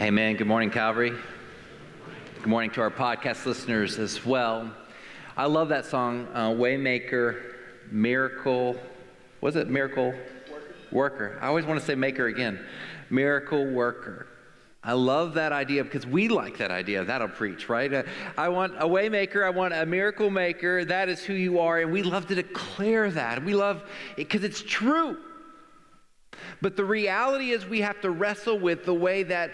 Hey, 0.00 0.10
man. 0.10 0.36
Good 0.36 0.46
morning, 0.46 0.70
Calvary. 0.70 1.12
Good 2.38 2.46
morning 2.46 2.70
to 2.70 2.80
our 2.80 2.90
podcast 2.90 3.44
listeners 3.44 3.98
as 3.98 4.24
well. 4.24 4.72
I 5.36 5.44
love 5.44 5.68
that 5.68 5.84
song, 5.84 6.26
uh, 6.32 6.48
Waymaker, 6.48 7.38
Miracle. 7.90 8.80
Was 9.42 9.56
it 9.56 9.68
Miracle 9.68 10.14
Worker. 10.14 10.74
Worker? 10.90 11.38
I 11.42 11.48
always 11.48 11.66
want 11.66 11.80
to 11.80 11.84
say 11.84 11.94
Maker 11.96 12.28
again. 12.28 12.64
Miracle 13.10 13.66
Worker. 13.66 14.26
I 14.82 14.94
love 14.94 15.34
that 15.34 15.52
idea 15.52 15.84
because 15.84 16.06
we 16.06 16.28
like 16.28 16.56
that 16.56 16.70
idea. 16.70 17.04
That'll 17.04 17.28
preach, 17.28 17.68
right? 17.68 17.92
Uh, 17.92 18.04
I 18.38 18.48
want 18.48 18.76
a 18.78 18.86
waymaker. 18.86 19.44
I 19.44 19.50
want 19.50 19.74
a 19.74 19.84
miracle 19.84 20.30
maker. 20.30 20.82
That 20.82 21.10
is 21.10 21.22
who 21.22 21.34
you 21.34 21.60
are. 21.60 21.78
And 21.78 21.92
we 21.92 22.02
love 22.02 22.26
to 22.28 22.34
declare 22.34 23.10
that. 23.10 23.44
We 23.44 23.54
love 23.54 23.82
it 24.16 24.30
because 24.30 24.44
it's 24.44 24.62
true. 24.62 25.18
But 26.62 26.78
the 26.78 26.86
reality 26.86 27.50
is, 27.50 27.66
we 27.66 27.82
have 27.82 28.00
to 28.00 28.10
wrestle 28.10 28.58
with 28.58 28.86
the 28.86 28.94
way 28.94 29.24
that 29.24 29.50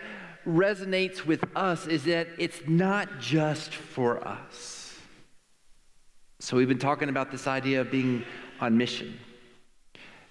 resonates 0.46 1.26
with 1.26 1.44
us 1.56 1.86
is 1.86 2.04
that 2.04 2.28
it's 2.38 2.60
not 2.66 3.20
just 3.20 3.74
for 3.74 4.26
us. 4.26 4.96
So 6.38 6.56
we've 6.56 6.68
been 6.68 6.78
talking 6.78 7.08
about 7.08 7.30
this 7.30 7.46
idea 7.46 7.80
of 7.80 7.90
being 7.90 8.24
on 8.60 8.76
mission. 8.76 9.18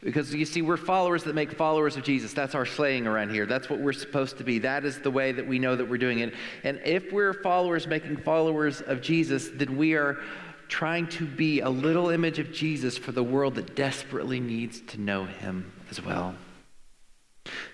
Because 0.02 0.34
you 0.34 0.46
see, 0.46 0.62
we're 0.62 0.78
followers 0.78 1.24
that 1.24 1.34
make 1.34 1.54
followers 1.54 1.98
of 1.98 2.04
Jesus. 2.04 2.32
That's 2.32 2.54
our 2.54 2.66
slaying 2.66 3.08
around 3.08 3.32
here. 3.32 3.48
That's 3.48 3.70
what 3.70 3.80
we're 3.80 3.92
supposed 3.92 4.38
to 4.38 4.44
be. 4.44 4.60
That 4.60 4.86
is 4.86 5.00
the 5.00 5.10
way 5.10 5.32
that 5.32 5.48
we 5.48 5.58
know 5.58 5.76
that 5.76 5.86
we're 5.86 5.98
doing 5.98 6.20
it. 6.20 6.34
And 6.64 6.80
if 6.86 7.12
we're 7.12 7.34
followers 7.34 7.88
making 7.88 8.18
followers 8.18 8.82
of 8.82 9.02
Jesus, 9.02 9.50
then 9.52 9.78
we 9.78 9.96
are 9.96 10.20
trying 10.68 11.08
to 11.08 11.26
be 11.26 11.62
a 11.62 11.70
little 11.70 12.10
image 12.10 12.38
of 12.38 12.52
Jesus 12.52 12.98
for 12.98 13.12
the 13.12 13.24
world 13.24 13.56
that 13.56 13.76
desperately 13.76 14.40
needs 14.40 14.80
to 14.82 15.02
know 15.02 15.26
him 15.26 15.72
as 15.90 16.02
well. 16.02 16.36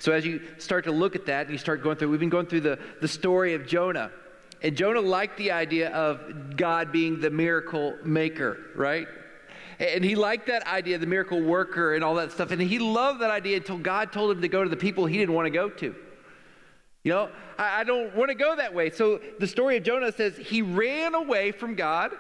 So 0.02 0.12
as 0.14 0.26
you 0.26 0.41
start 0.58 0.86
to 0.86 0.91
look 0.91 1.16
at 1.16 1.28
that 1.28 1.41
and 1.41 1.52
you 1.52 1.60
start 1.60 1.84
going 1.84 1.96
through, 1.96 2.10
we've 2.10 2.20
been 2.20 2.30
going 2.30 2.48
through 2.48 2.62
the, 2.62 2.80
the 3.02 3.08
story 3.08 3.54
of 3.54 3.68
Jonah. 3.68 4.10
And 4.64 4.76
Jonah 4.76 5.00
liked 5.00 5.38
the 5.38 5.52
idea 5.52 5.91
of 5.91 6.57
God 6.57 6.91
being 6.91 7.20
the 7.20 7.30
miracle 7.30 7.96
maker, 8.04 8.57
right? 8.76 9.07
And 9.77 10.04
he 10.04 10.16
liked 10.16 10.48
that 10.48 10.66
idea, 10.66 10.98
the 10.98 11.05
miracle 11.05 11.40
worker 11.40 11.94
and 11.94 12.04
all 12.04 12.16
that 12.16 12.32
stuff. 12.32 12.49
And 12.49 12.60
he 12.60 12.79
loved 12.79 13.22
that 13.22 13.29
idea 13.29 13.57
until 13.57 13.77
God 13.77 14.12
told 14.12 14.32
him 14.32 14.41
to 14.41 14.48
go 14.48 14.63
to 14.63 14.70
the 14.72 14.76
people 14.76 15.05
he 15.05 15.20
didn't 15.20 15.35
want 15.35 15.46
to 15.46 15.52
go 15.52 15.70
to. 15.70 15.96
You 17.04 17.12
know, 17.12 17.29
I, 17.60 17.82
I 17.82 17.84
don't 17.84 18.16
want 18.16 18.29
to 18.29 18.35
go 18.35 18.55
that 18.55 18.74
way. 18.74 18.90
So 18.90 19.20
the 19.40 19.48
story 19.48 19.77
of 19.77 19.84
Jonah 19.84 20.12
says 20.12 20.35
he 20.35 20.63
ran 20.63 21.13
away 21.13 21.52
from 21.52 21.76
God 21.76 22.12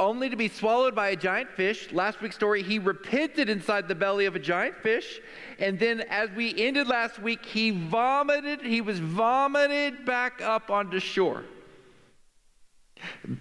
only 0.00 0.30
to 0.30 0.36
be 0.36 0.48
swallowed 0.48 0.94
by 0.94 1.10
a 1.10 1.16
giant 1.16 1.50
fish. 1.50 1.92
Last 1.92 2.20
week's 2.20 2.34
story, 2.34 2.62
he 2.62 2.78
repented 2.78 3.48
inside 3.48 3.86
the 3.86 3.94
belly 3.94 4.24
of 4.24 4.34
a 4.34 4.38
giant 4.38 4.76
fish. 4.78 5.20
And 5.58 5.78
then, 5.78 6.00
as 6.08 6.30
we 6.30 6.58
ended 6.58 6.88
last 6.88 7.20
week, 7.20 7.44
he 7.44 7.70
vomited, 7.70 8.62
he 8.62 8.80
was 8.80 8.98
vomited 8.98 10.06
back 10.06 10.40
up 10.40 10.70
onto 10.70 10.98
shore. 10.98 11.44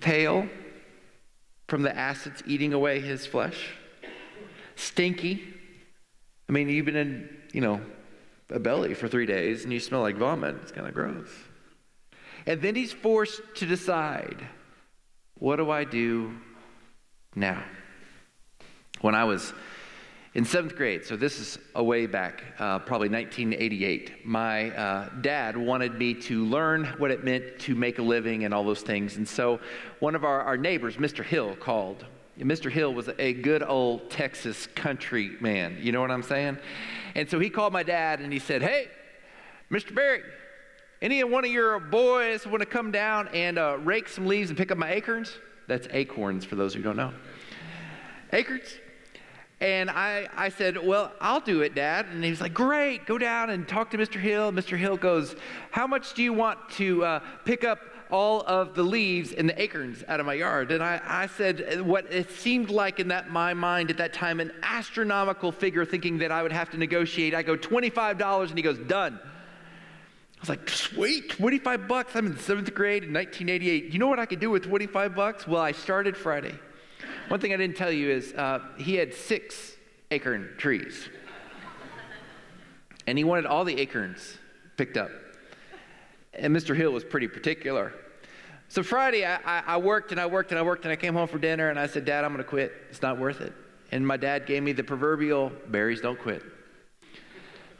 Pale 0.01 0.47
from 1.67 1.81
the 1.81 1.95
acids 1.97 2.43
eating 2.45 2.73
away 2.73 2.99
his 2.99 3.25
flesh. 3.25 3.69
Stinky. 4.75 5.41
I 6.47 6.51
mean, 6.51 6.67
you've 6.67 6.85
been 6.85 6.95
in, 6.95 7.29
you 7.53 7.61
know, 7.61 7.81
a 8.49 8.59
belly 8.59 8.93
for 8.93 9.07
three 9.07 9.25
days 9.25 9.63
and 9.63 9.71
you 9.71 9.79
smell 9.79 10.01
like 10.01 10.17
vomit. 10.17 10.55
It's 10.61 10.71
kind 10.71 10.87
of 10.87 10.93
gross. 10.93 11.29
And 12.45 12.61
then 12.61 12.75
he's 12.75 12.91
forced 12.91 13.41
to 13.55 13.65
decide 13.65 14.45
what 15.35 15.55
do 15.55 15.71
I 15.71 15.85
do 15.85 16.33
now? 17.35 17.63
When 19.01 19.15
I 19.15 19.23
was 19.23 19.53
in 20.33 20.45
seventh 20.45 20.75
grade, 20.75 21.05
so 21.05 21.15
this 21.15 21.39
is 21.39 21.57
a 21.75 21.83
way 21.83 22.05
back, 22.05 22.43
uh, 22.59 22.79
probably 22.79 23.09
1988, 23.09 24.25
my 24.25 24.71
uh, 24.71 25.09
dad 25.21 25.57
wanted 25.57 25.95
me 25.95 26.13
to 26.13 26.45
learn 26.45 26.85
what 26.97 27.11
it 27.11 27.23
meant 27.23 27.59
to 27.59 27.75
make 27.75 27.99
a 27.99 28.01
living 28.01 28.43
and 28.43 28.53
all 28.53 28.63
those 28.63 28.81
things. 28.81 29.17
And 29.17 29.27
so 29.27 29.59
one 29.99 30.15
of 30.15 30.23
our, 30.23 30.41
our 30.41 30.57
neighbors, 30.57 30.97
Mr. 30.97 31.23
Hill, 31.23 31.55
called. 31.55 32.05
Mr. 32.37 32.71
Hill 32.71 32.93
was 32.93 33.09
a 33.19 33.33
good 33.33 33.63
old 33.63 34.09
Texas 34.09 34.67
country 34.67 35.31
man. 35.41 35.77
You 35.81 35.91
know 35.91 36.01
what 36.01 36.11
I'm 36.11 36.23
saying? 36.23 36.57
And 37.15 37.29
so 37.29 37.39
he 37.39 37.49
called 37.49 37.73
my 37.73 37.83
dad 37.83 38.21
and 38.21 38.31
he 38.31 38.39
said, 38.39 38.61
Hey, 38.61 38.87
Mr. 39.69 39.93
Barry, 39.93 40.21
any 41.01 41.23
one 41.23 41.43
of 41.43 41.51
your 41.51 41.79
boys 41.79 42.47
want 42.47 42.59
to 42.61 42.65
come 42.65 42.91
down 42.91 43.27
and 43.29 43.57
uh, 43.57 43.77
rake 43.79 44.07
some 44.07 44.25
leaves 44.25 44.49
and 44.49 44.57
pick 44.57 44.71
up 44.71 44.77
my 44.77 44.91
acorns? 44.91 45.37
That's 45.69 45.87
acorns 45.91 46.43
for 46.43 46.55
those 46.55 46.73
who 46.73 46.81
don't 46.81 46.97
know. 46.97 47.13
Acorns? 48.33 48.77
And 49.61 49.89
I, 49.89 50.27
I 50.35 50.49
said, 50.49 50.83
Well, 50.83 51.13
I'll 51.21 51.39
do 51.39 51.61
it, 51.61 51.75
Dad. 51.75 52.07
And 52.07 52.23
he 52.23 52.29
was 52.29 52.41
like, 52.41 52.53
Great, 52.53 53.05
go 53.05 53.17
down 53.17 53.49
and 53.49 53.67
talk 53.67 53.91
to 53.91 53.97
Mr. 53.97 54.19
Hill. 54.19 54.51
Mr. 54.51 54.77
Hill 54.77 54.97
goes, 54.97 55.35
How 55.71 55.87
much 55.87 56.13
do 56.13 56.23
you 56.23 56.33
want 56.33 56.59
to 56.71 57.05
uh, 57.05 57.19
pick 57.45 57.63
up 57.63 57.79
all 58.11 58.41
of 58.47 58.73
the 58.73 58.83
leaves 58.83 59.33
and 59.33 59.47
the 59.47 59.61
acorns 59.61 60.03
out 60.07 60.19
of 60.19 60.25
my 60.25 60.33
yard. 60.33 60.71
And 60.71 60.83
I, 60.83 60.99
I 61.05 61.27
said 61.27 61.81
what 61.81 62.11
it 62.11 62.31
seemed 62.31 62.69
like 62.69 62.99
in 62.99 63.09
that 63.09 63.29
my 63.29 63.53
mind 63.53 63.91
at 63.91 63.97
that 63.97 64.13
time, 64.13 64.39
an 64.39 64.51
astronomical 64.63 65.51
figure, 65.51 65.85
thinking 65.85 66.17
that 66.19 66.31
I 66.31 66.41
would 66.41 66.51
have 66.51 66.71
to 66.71 66.77
negotiate. 66.77 67.35
I 67.35 67.43
go, 67.43 67.55
$25, 67.55 68.49
and 68.49 68.57
he 68.57 68.63
goes, 68.63 68.79
done. 68.79 69.19
I 70.39 70.41
was 70.41 70.49
like, 70.49 70.69
sweet, 70.69 71.31
25 71.31 71.89
bucks. 71.89 72.15
I'm 72.15 72.25
in 72.25 72.37
seventh 72.37 72.73
grade 72.73 73.03
in 73.03 73.13
1988. 73.13 73.91
You 73.91 73.99
know 73.99 74.07
what 74.07 74.19
I 74.19 74.25
could 74.25 74.39
do 74.39 74.49
with 74.49 74.63
25 74.63 75.13
bucks? 75.13 75.45
Well, 75.45 75.61
I 75.61 75.73
started 75.73 76.15
Friday. 76.15 76.57
One 77.27 77.41
thing 77.41 77.53
I 77.53 77.57
didn't 77.57 77.75
tell 77.75 77.91
you 77.91 78.09
is 78.09 78.33
uh, 78.33 78.59
he 78.77 78.95
had 78.95 79.13
six 79.13 79.75
acorn 80.11 80.49
trees. 80.57 81.09
and 83.05 83.17
he 83.17 83.25
wanted 83.25 83.47
all 83.47 83.65
the 83.65 83.77
acorns 83.81 84.37
picked 84.77 84.95
up. 84.95 85.11
And 86.33 86.55
Mr. 86.55 86.73
Hill 86.73 86.91
was 86.91 87.03
pretty 87.03 87.27
particular. 87.27 87.93
So 88.69 88.81
Friday, 88.81 89.25
I, 89.25 89.39
I, 89.43 89.63
I, 89.67 89.77
worked 89.77 90.11
and 90.11 90.21
I 90.21 90.25
worked 90.25 90.51
and 90.51 90.59
I 90.59 90.61
worked 90.61 90.85
and 90.85 90.91
I 90.93 90.95
came 90.95 91.15
home 91.15 91.27
for 91.27 91.37
dinner 91.37 91.69
and 91.69 91.77
I 91.77 91.87
said, 91.87 92.05
Dad, 92.05 92.23
I'm 92.23 92.31
going 92.31 92.43
to 92.43 92.49
quit. 92.49 92.71
It's 92.89 93.01
not 93.01 93.19
worth 93.19 93.41
it. 93.41 93.51
And 93.91 94.07
my 94.07 94.15
dad 94.15 94.45
gave 94.45 94.63
me 94.63 94.71
the 94.71 94.83
proverbial 94.85 95.51
Barrys 95.67 95.99
don't 95.99 96.19
quit. 96.19 96.43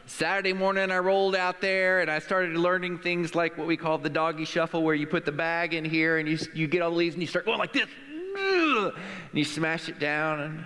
Saturday 0.10 0.54
morning, 0.54 0.90
I 0.90 0.98
rolled 0.98 1.36
out 1.36 1.62
there 1.62 2.02
and 2.02 2.10
I 2.10 2.18
started 2.18 2.58
learning 2.58 2.98
things 2.98 3.36
like 3.36 3.60
what 3.60 3.68
we 3.68 3.78
call 3.78 4.00
the 4.00 4.10
doggy 4.10 4.44
shuffle, 4.44 4.82
where 4.82 4.96
you 4.96 5.06
put 5.06 5.24
the 5.24 5.32
bag 5.32 5.76
in 5.76 5.86
here 5.86 6.18
and 6.18 6.28
you, 6.28 6.40
you 6.56 6.68
get 6.68 6.82
all 6.82 6.90
the 6.90 6.98
leaves 6.98 7.14
and 7.14 7.22
you 7.22 7.28
start 7.28 7.46
going 7.46 7.60
like 7.60 7.74
this. 7.74 7.88
And 8.36 8.94
you 9.34 9.44
smash 9.44 9.88
it 9.88 10.00
down. 10.00 10.40
And 10.40 10.64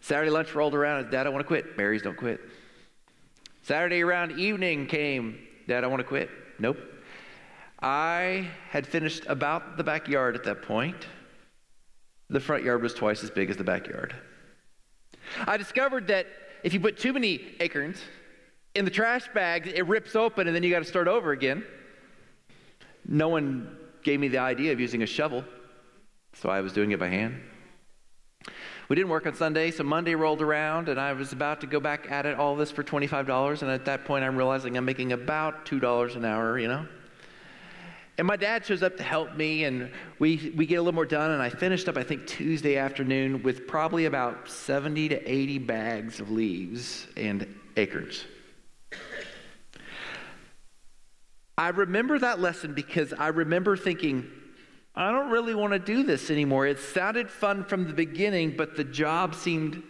Saturday 0.00 0.32
lunch 0.32 0.52
rolled 0.52 0.74
around 0.74 1.04
and 1.04 1.12
Dad, 1.12 1.28
I 1.28 1.30
want 1.30 1.42
to 1.42 1.46
quit. 1.46 1.76
Mary's 1.76 2.02
don't 2.02 2.16
quit. 2.16 2.40
Saturday 3.62 4.02
around 4.02 4.32
evening 4.32 4.88
came. 4.88 5.38
Dad, 5.68 5.84
I 5.84 5.86
want 5.86 6.00
to 6.00 6.04
quit. 6.04 6.28
Nope. 6.58 6.78
I 7.80 8.48
had 8.68 8.84
finished 8.84 9.22
about 9.28 9.76
the 9.76 9.84
backyard 9.84 10.34
at 10.34 10.42
that 10.42 10.62
point. 10.62 11.06
The 12.30 12.40
front 12.40 12.64
yard 12.64 12.82
was 12.82 12.94
twice 12.94 13.22
as 13.22 13.30
big 13.30 13.48
as 13.48 13.56
the 13.56 13.64
backyard. 13.64 14.12
I 15.46 15.56
discovered 15.56 16.08
that 16.08 16.26
if 16.64 16.74
you 16.74 16.80
put 16.80 16.98
too 16.98 17.12
many 17.12 17.54
acorns 17.60 17.98
in 18.74 18.84
the 18.84 18.90
trash 18.90 19.28
bag, 19.32 19.66
it 19.66 19.86
rips 19.86 20.16
open 20.16 20.46
and 20.46 20.54
then 20.54 20.62
you 20.62 20.70
got 20.70 20.80
to 20.80 20.84
start 20.84 21.08
over 21.08 21.32
again. 21.32 21.64
No 23.06 23.28
one 23.28 23.76
gave 24.02 24.20
me 24.20 24.28
the 24.28 24.38
idea 24.38 24.72
of 24.72 24.80
using 24.80 25.02
a 25.02 25.06
shovel, 25.06 25.44
so 26.32 26.48
I 26.48 26.60
was 26.60 26.72
doing 26.72 26.92
it 26.92 26.98
by 26.98 27.08
hand. 27.08 27.40
We 28.88 28.96
didn't 28.96 29.08
work 29.08 29.26
on 29.26 29.34
Sunday, 29.34 29.70
so 29.70 29.82
Monday 29.82 30.14
rolled 30.14 30.42
around 30.42 30.88
and 30.88 31.00
I 31.00 31.12
was 31.14 31.32
about 31.32 31.60
to 31.62 31.66
go 31.66 31.80
back 31.80 32.10
at 32.10 32.26
it, 32.26 32.38
all 32.38 32.56
this 32.56 32.70
for 32.70 32.82
$25. 32.82 33.62
And 33.62 33.70
at 33.70 33.86
that 33.86 34.04
point, 34.04 34.24
I'm 34.24 34.36
realizing 34.36 34.76
I'm 34.76 34.84
making 34.84 35.12
about 35.12 35.64
$2 35.64 36.16
an 36.16 36.24
hour, 36.24 36.58
you 36.58 36.68
know? 36.68 36.86
And 38.16 38.26
my 38.26 38.36
dad 38.36 38.64
shows 38.64 38.82
up 38.82 38.96
to 38.98 39.02
help 39.02 39.34
me, 39.34 39.64
and 39.64 39.90
we, 40.20 40.52
we 40.56 40.66
get 40.66 40.76
a 40.76 40.82
little 40.82 40.94
more 40.94 41.06
done. 41.06 41.32
And 41.32 41.42
I 41.42 41.48
finished 41.48 41.88
up, 41.88 41.96
I 41.96 42.04
think, 42.04 42.28
Tuesday 42.28 42.76
afternoon 42.76 43.42
with 43.42 43.66
probably 43.66 44.04
about 44.04 44.48
70 44.48 45.08
to 45.08 45.30
80 45.30 45.58
bags 45.58 46.20
of 46.20 46.30
leaves 46.30 47.08
and 47.16 47.52
acorns. 47.76 48.24
I 51.56 51.68
remember 51.68 52.18
that 52.18 52.40
lesson 52.40 52.74
because 52.74 53.12
I 53.12 53.28
remember 53.28 53.76
thinking, 53.76 54.30
I 54.94 55.10
don't 55.10 55.30
really 55.30 55.54
want 55.54 55.72
to 55.72 55.78
do 55.78 56.02
this 56.02 56.30
anymore. 56.30 56.66
It 56.66 56.78
sounded 56.78 57.30
fun 57.30 57.64
from 57.64 57.86
the 57.86 57.92
beginning, 57.92 58.56
but 58.56 58.76
the 58.76 58.84
job 58.84 59.34
seemed, 59.34 59.82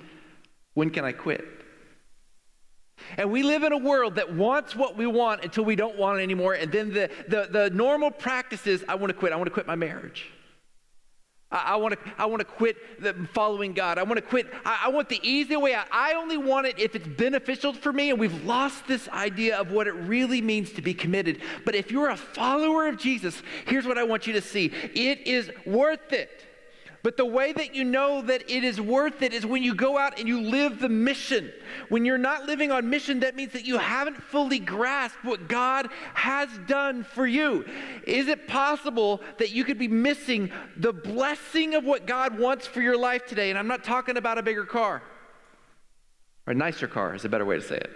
when 0.75 0.91
can 0.91 1.05
I 1.05 1.12
quit? 1.12 1.44
And 3.17 3.31
we 3.31 3.43
live 3.43 3.65
in 3.65 3.73
a 3.73 3.79
world 3.79 4.15
that 4.17 4.35
wants 4.35 4.75
what 4.75 4.97
we 4.97 5.06
want 5.06 5.44
until 5.44 5.65
we 5.65 5.77
don't 5.77 5.99
want 5.99 6.21
it 6.21 6.23
anymore. 6.23 6.55
And 6.55 6.71
then 6.71 6.93
the, 6.93 7.11
the, 7.29 7.49
the 7.50 7.71
normal 7.71 8.11
practice 8.11 8.67
is 8.67 8.85
I 8.89 8.94
want 8.94 9.11
to 9.11 9.15
quit. 9.15 9.33
I 9.33 9.37
want 9.37 9.47
to 9.47 9.53
quit 9.53 9.67
my 9.67 9.75
marriage. 9.75 10.31
I, 11.50 11.76
want 11.76 11.94
to 11.94 12.12
I 12.19 12.26
want 12.26 12.41
to 12.41 12.44
quit 12.44 12.76
following 13.32 13.75
God. 13.75 13.99
I 13.99 14.02
want 14.02 14.17
to 14.17 14.23
quit. 14.23 14.46
I, 14.64 14.85
I 14.87 14.88
want 14.88 15.08
the 15.08 15.20
easy 15.23 15.56
way 15.56 15.75
out. 15.75 15.87
I 15.93 16.14
only 16.14 16.37
want 16.37 16.67
it 16.67 16.79
if 16.79 16.96
it's 16.96 17.06
beneficial 17.06 17.73
for 17.73 17.93
me. 17.93 18.11
And 18.11 18.19
we've 18.19 18.44
lost 18.44 18.87
this 18.87 19.08
idea 19.11 19.56
of 19.58 19.70
what 19.70 19.87
it 19.87 19.93
really 19.93 20.41
means 20.41 20.73
to 20.73 20.82
be 20.82 20.94
committed. 20.94 21.41
But 21.64 21.75
if 21.75 21.91
you're 21.93 22.11
a 22.11 22.17
follower 22.17 22.88
of 22.88 22.99
Jesus, 22.99 23.41
here's 23.67 23.87
what 23.87 23.99
I 23.99 24.05
want 24.05 24.26
you 24.26 24.32
to 24.32 24.43
see 24.43 24.67
it 24.94 25.26
is 25.26 25.50
worth 25.64 26.12
it 26.12 26.31
But 27.05 27.19
the 27.19 27.27
way 27.27 27.53
that 27.53 27.75
you 27.75 27.85
know 27.85 28.23
that 28.23 28.51
it 28.51 28.65
is 28.65 28.81
worth 28.81 29.21
it 29.21 29.35
is 29.35 29.45
when 29.45 29.62
you 29.62 29.75
go 29.75 29.99
out 29.99 30.19
and 30.19 30.27
you 30.27 30.41
live 30.41 30.81
the 30.81 30.89
mission. 30.89 31.53
When 31.91 32.06
you're 32.06 32.17
not 32.17 32.47
living 32.47 32.73
on 32.73 32.89
mission, 32.89 33.21
that 33.21 33.37
means 33.37 33.53
that 33.53 33.67
you 33.67 33.77
haven't 33.77 34.23
fully 34.23 34.59
grasped 34.59 35.23
what 35.23 35.47
God 35.47 35.91
has 36.15 36.49
done 36.67 37.05
for 37.05 37.27
you. 37.27 37.67
Is 38.06 38.29
it 38.29 38.49
possible 38.49 39.21
that 39.37 39.51
you 39.51 39.65
could 39.65 39.79
be 39.79 39.87
missing 39.87 40.51
the 40.79 40.95
blessing 40.95 41.75
of 41.75 41.85
what 41.85 42.06
God 42.06 42.39
wants 42.39 42.67
for 42.67 42.81
your 42.81 42.97
life 42.97 43.27
today? 43.27 43.51
And 43.51 43.59
I'm 43.59 43.69
not 43.69 43.85
talking 43.85 44.17
about 44.17 44.39
a 44.39 44.43
bigger 44.43 44.65
car, 44.65 45.03
or 46.47 46.53
a 46.53 46.56
nicer 46.56 46.89
car 46.89 47.15
is 47.15 47.27
a 47.27 47.29
better 47.29 47.45
way 47.45 47.56
to 47.56 47.62
say 47.62 47.77
it. 47.77 47.91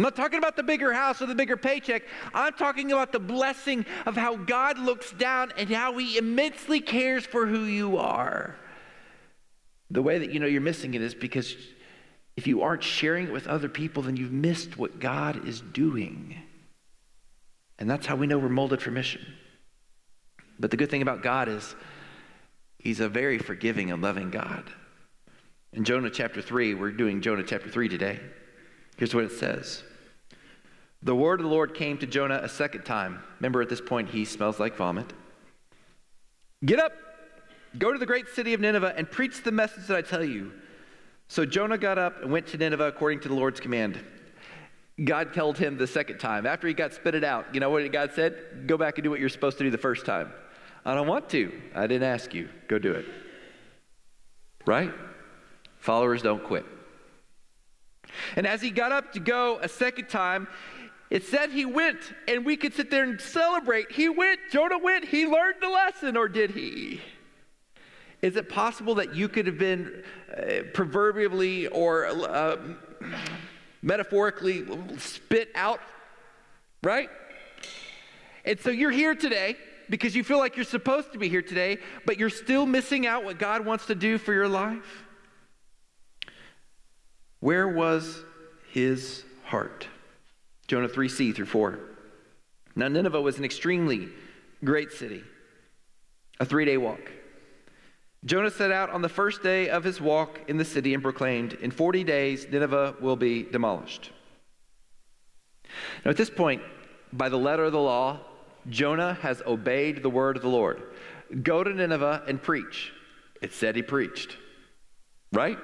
I'm 0.00 0.04
not 0.04 0.16
talking 0.16 0.38
about 0.38 0.56
the 0.56 0.62
bigger 0.62 0.94
house 0.94 1.20
or 1.20 1.26
the 1.26 1.34
bigger 1.34 1.58
paycheck. 1.58 2.04
I'm 2.32 2.54
talking 2.54 2.90
about 2.90 3.12
the 3.12 3.18
blessing 3.20 3.84
of 4.06 4.16
how 4.16 4.34
God 4.34 4.78
looks 4.78 5.12
down 5.12 5.52
and 5.58 5.68
how 5.68 5.98
He 5.98 6.16
immensely 6.16 6.80
cares 6.80 7.26
for 7.26 7.46
who 7.46 7.64
you 7.64 7.98
are. 7.98 8.56
The 9.90 10.00
way 10.00 10.18
that 10.18 10.32
you 10.32 10.40
know 10.40 10.46
you're 10.46 10.62
missing 10.62 10.94
it 10.94 11.02
is 11.02 11.14
because 11.14 11.54
if 12.34 12.46
you 12.46 12.62
aren't 12.62 12.82
sharing 12.82 13.26
it 13.26 13.32
with 13.32 13.46
other 13.46 13.68
people, 13.68 14.02
then 14.02 14.16
you've 14.16 14.32
missed 14.32 14.78
what 14.78 15.00
God 15.00 15.46
is 15.46 15.60
doing. 15.60 16.34
And 17.78 17.90
that's 17.90 18.06
how 18.06 18.16
we 18.16 18.26
know 18.26 18.38
we're 18.38 18.48
molded 18.48 18.80
for 18.80 18.90
mission. 18.90 19.20
But 20.58 20.70
the 20.70 20.78
good 20.78 20.88
thing 20.88 21.02
about 21.02 21.22
God 21.22 21.46
is 21.46 21.74
He's 22.78 23.00
a 23.00 23.08
very 23.10 23.36
forgiving 23.36 23.92
and 23.92 24.00
loving 24.00 24.30
God. 24.30 24.64
In 25.74 25.84
Jonah 25.84 26.08
chapter 26.08 26.40
3, 26.40 26.72
we're 26.72 26.90
doing 26.90 27.20
Jonah 27.20 27.44
chapter 27.44 27.68
3 27.68 27.90
today. 27.90 28.18
Here's 28.96 29.14
what 29.14 29.24
it 29.24 29.32
says 29.32 29.82
The 31.02 31.14
word 31.14 31.40
of 31.40 31.44
the 31.44 31.50
Lord 31.50 31.74
came 31.74 31.96
to 31.98 32.06
Jonah 32.06 32.40
a 32.42 32.48
second 32.48 32.82
time. 32.84 33.22
Remember, 33.38 33.62
at 33.62 33.68
this 33.68 33.80
point, 33.80 34.10
he 34.10 34.24
smells 34.24 34.60
like 34.60 34.76
vomit. 34.76 35.12
Get 36.64 36.78
up, 36.78 36.92
go 37.78 37.92
to 37.92 37.98
the 37.98 38.04
great 38.06 38.28
city 38.28 38.52
of 38.52 38.60
Nineveh, 38.60 38.94
and 38.96 39.10
preach 39.10 39.42
the 39.42 39.52
message 39.52 39.86
that 39.86 39.96
I 39.96 40.02
tell 40.02 40.22
you. 40.22 40.52
So 41.28 41.46
Jonah 41.46 41.78
got 41.78 41.96
up 41.96 42.22
and 42.22 42.30
went 42.30 42.48
to 42.48 42.58
Nineveh 42.58 42.88
according 42.88 43.20
to 43.20 43.28
the 43.28 43.34
Lord's 43.34 43.60
command. 43.60 43.98
God 45.02 45.32
told 45.32 45.56
him 45.56 45.78
the 45.78 45.86
second 45.86 46.18
time. 46.18 46.44
After 46.44 46.68
he 46.68 46.74
got 46.74 46.92
spitted 46.92 47.24
out, 47.24 47.46
you 47.54 47.60
know 47.60 47.70
what 47.70 47.90
God 47.90 48.12
said? 48.14 48.66
Go 48.66 48.76
back 48.76 48.98
and 48.98 49.04
do 49.04 49.10
what 49.10 49.20
you're 49.20 49.30
supposed 49.30 49.56
to 49.58 49.64
do 49.64 49.70
the 49.70 49.78
first 49.78 50.04
time. 50.04 50.30
I 50.84 50.94
don't 50.94 51.06
want 51.06 51.30
to. 51.30 51.52
I 51.74 51.86
didn't 51.86 52.08
ask 52.08 52.34
you. 52.34 52.50
Go 52.68 52.78
do 52.78 52.92
it. 52.92 53.06
Right? 54.66 54.92
Followers 55.78 56.20
don't 56.20 56.44
quit. 56.44 56.66
And 58.36 58.46
as 58.46 58.60
he 58.60 58.70
got 58.70 58.92
up 58.92 59.12
to 59.12 59.20
go 59.20 59.58
a 59.62 59.68
second 59.68 60.08
time, 60.08 60.48
it 61.10 61.24
said 61.24 61.50
he 61.50 61.64
went, 61.64 61.98
and 62.28 62.46
we 62.46 62.56
could 62.56 62.72
sit 62.72 62.90
there 62.90 63.02
and 63.02 63.20
celebrate. 63.20 63.90
He 63.90 64.08
went, 64.08 64.38
Jonah 64.52 64.78
went, 64.78 65.04
he 65.04 65.26
learned 65.26 65.56
the 65.60 65.68
lesson, 65.68 66.16
or 66.16 66.28
did 66.28 66.52
he? 66.52 67.00
Is 68.22 68.36
it 68.36 68.48
possible 68.48 68.94
that 68.96 69.14
you 69.14 69.28
could 69.28 69.46
have 69.46 69.58
been 69.58 70.04
uh, 70.32 70.62
proverbially 70.72 71.66
or 71.66 72.06
uh, 72.06 72.56
metaphorically 73.82 74.64
spit 74.98 75.50
out? 75.56 75.80
Right? 76.82 77.08
And 78.44 78.60
so 78.60 78.70
you're 78.70 78.90
here 78.90 79.14
today 79.14 79.56
because 79.88 80.14
you 80.14 80.22
feel 80.22 80.38
like 80.38 80.54
you're 80.54 80.64
supposed 80.64 81.12
to 81.12 81.18
be 81.18 81.28
here 81.28 81.42
today, 81.42 81.78
but 82.06 82.18
you're 82.18 82.30
still 82.30 82.66
missing 82.66 83.06
out 83.06 83.24
what 83.24 83.38
God 83.38 83.66
wants 83.66 83.86
to 83.86 83.94
do 83.94 84.16
for 84.16 84.32
your 84.32 84.48
life? 84.48 85.04
Where 87.40 87.66
was 87.66 88.22
his 88.70 89.24
heart? 89.44 89.88
Jonah 90.70 90.88
3c 90.88 91.34
through 91.34 91.46
4. 91.46 91.80
Now, 92.76 92.86
Nineveh 92.86 93.20
was 93.20 93.38
an 93.38 93.44
extremely 93.44 94.08
great 94.62 94.92
city, 94.92 95.24
a 96.38 96.44
three 96.44 96.64
day 96.64 96.76
walk. 96.76 97.10
Jonah 98.24 98.52
set 98.52 98.70
out 98.70 98.88
on 98.88 99.02
the 99.02 99.08
first 99.08 99.42
day 99.42 99.68
of 99.68 99.82
his 99.82 100.00
walk 100.00 100.38
in 100.46 100.58
the 100.58 100.64
city 100.64 100.94
and 100.94 101.02
proclaimed, 101.02 101.54
In 101.54 101.72
40 101.72 102.04
days, 102.04 102.46
Nineveh 102.48 102.94
will 103.00 103.16
be 103.16 103.42
demolished. 103.42 104.12
Now, 106.04 106.12
at 106.12 106.16
this 106.16 106.30
point, 106.30 106.62
by 107.12 107.28
the 107.28 107.36
letter 107.36 107.64
of 107.64 107.72
the 107.72 107.80
law, 107.80 108.20
Jonah 108.68 109.14
has 109.22 109.42
obeyed 109.44 110.04
the 110.04 110.10
word 110.10 110.36
of 110.36 110.42
the 110.42 110.48
Lord. 110.48 110.84
Go 111.42 111.64
to 111.64 111.74
Nineveh 111.74 112.22
and 112.28 112.40
preach. 112.40 112.92
It 113.42 113.52
said 113.52 113.74
he 113.74 113.82
preached. 113.82 114.36
Right? 115.32 115.58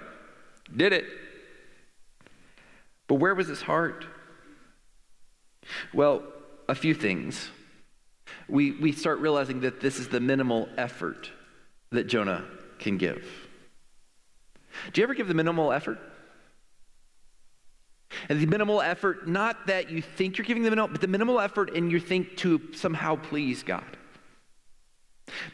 Did 0.76 0.92
it. 0.92 1.04
But 3.06 3.20
where 3.20 3.36
was 3.36 3.46
his 3.46 3.62
heart? 3.62 4.04
Well, 5.92 6.22
a 6.68 6.74
few 6.74 6.94
things. 6.94 7.48
We, 8.48 8.72
we 8.72 8.92
start 8.92 9.18
realizing 9.20 9.60
that 9.60 9.80
this 9.80 9.98
is 9.98 10.08
the 10.08 10.20
minimal 10.20 10.68
effort 10.76 11.30
that 11.90 12.06
Jonah 12.06 12.44
can 12.78 12.96
give. 12.96 13.26
Do 14.92 15.00
you 15.00 15.04
ever 15.04 15.14
give 15.14 15.28
the 15.28 15.34
minimal 15.34 15.72
effort? 15.72 15.98
And 18.28 18.40
the 18.40 18.46
minimal 18.46 18.80
effort, 18.80 19.28
not 19.28 19.66
that 19.66 19.90
you 19.90 20.00
think 20.00 20.38
you're 20.38 20.44
giving 20.44 20.62
the 20.62 20.70
minimal, 20.70 20.88
but 20.88 21.00
the 21.00 21.08
minimal 21.08 21.40
effort 21.40 21.74
and 21.74 21.90
you 21.90 22.00
think 22.00 22.36
to 22.38 22.60
somehow 22.72 23.16
please 23.16 23.62
God. 23.62 23.84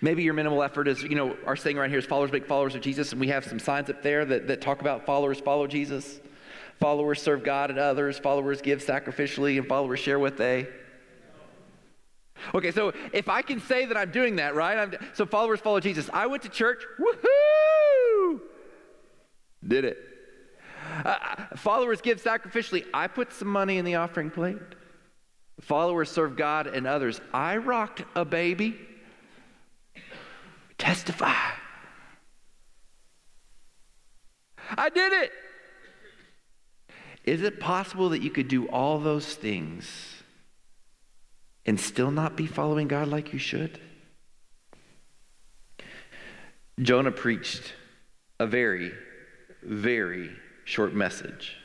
Maybe 0.00 0.22
your 0.22 0.34
minimal 0.34 0.62
effort 0.62 0.86
is, 0.86 1.02
you 1.02 1.14
know, 1.14 1.36
our 1.46 1.56
saying 1.56 1.78
around 1.78 1.90
here 1.90 1.98
is 1.98 2.04
followers 2.04 2.30
make 2.30 2.46
followers 2.46 2.74
of 2.74 2.82
Jesus, 2.82 3.12
and 3.12 3.20
we 3.20 3.28
have 3.28 3.44
some 3.44 3.58
signs 3.58 3.88
up 3.88 4.02
there 4.02 4.24
that, 4.24 4.46
that 4.48 4.60
talk 4.60 4.80
about 4.80 5.06
followers 5.06 5.40
follow 5.40 5.66
Jesus. 5.66 6.20
Followers 6.82 7.22
serve 7.22 7.44
God 7.44 7.70
and 7.70 7.78
others. 7.78 8.18
Followers 8.18 8.60
give 8.60 8.84
sacrificially, 8.84 9.56
and 9.56 9.68
followers 9.68 10.00
share 10.00 10.18
what 10.18 10.36
they. 10.36 10.66
Okay, 12.52 12.72
so 12.72 12.92
if 13.12 13.28
I 13.28 13.40
can 13.40 13.60
say 13.60 13.84
that 13.84 13.96
I'm 13.96 14.10
doing 14.10 14.34
that, 14.36 14.56
right? 14.56 14.76
I'm, 14.76 14.94
so 15.14 15.24
followers 15.24 15.60
follow 15.60 15.78
Jesus. 15.78 16.10
I 16.12 16.26
went 16.26 16.42
to 16.42 16.48
church. 16.48 16.82
Woohoo! 16.98 18.40
Did 19.64 19.84
it. 19.84 19.98
Uh, 21.04 21.36
followers 21.54 22.00
give 22.00 22.20
sacrificially. 22.20 22.84
I 22.92 23.06
put 23.06 23.32
some 23.32 23.46
money 23.46 23.78
in 23.78 23.84
the 23.84 23.94
offering 23.94 24.32
plate. 24.32 24.58
Followers 25.60 26.10
serve 26.10 26.36
God 26.36 26.66
and 26.66 26.88
others. 26.88 27.20
I 27.32 27.58
rocked 27.58 28.02
a 28.16 28.24
baby. 28.24 28.76
Testify. 30.78 31.32
I 34.76 34.88
did 34.88 35.12
it. 35.12 35.30
Is 37.24 37.42
it 37.42 37.60
possible 37.60 38.08
that 38.10 38.22
you 38.22 38.30
could 38.30 38.48
do 38.48 38.66
all 38.68 38.98
those 38.98 39.34
things 39.34 39.86
and 41.64 41.78
still 41.78 42.10
not 42.10 42.36
be 42.36 42.46
following 42.46 42.88
God 42.88 43.08
like 43.08 43.32
you 43.32 43.38
should? 43.38 43.78
Jonah 46.80 47.12
preached 47.12 47.74
a 48.40 48.46
very, 48.46 48.92
very 49.62 50.30
short 50.64 50.94
message. 50.94 51.56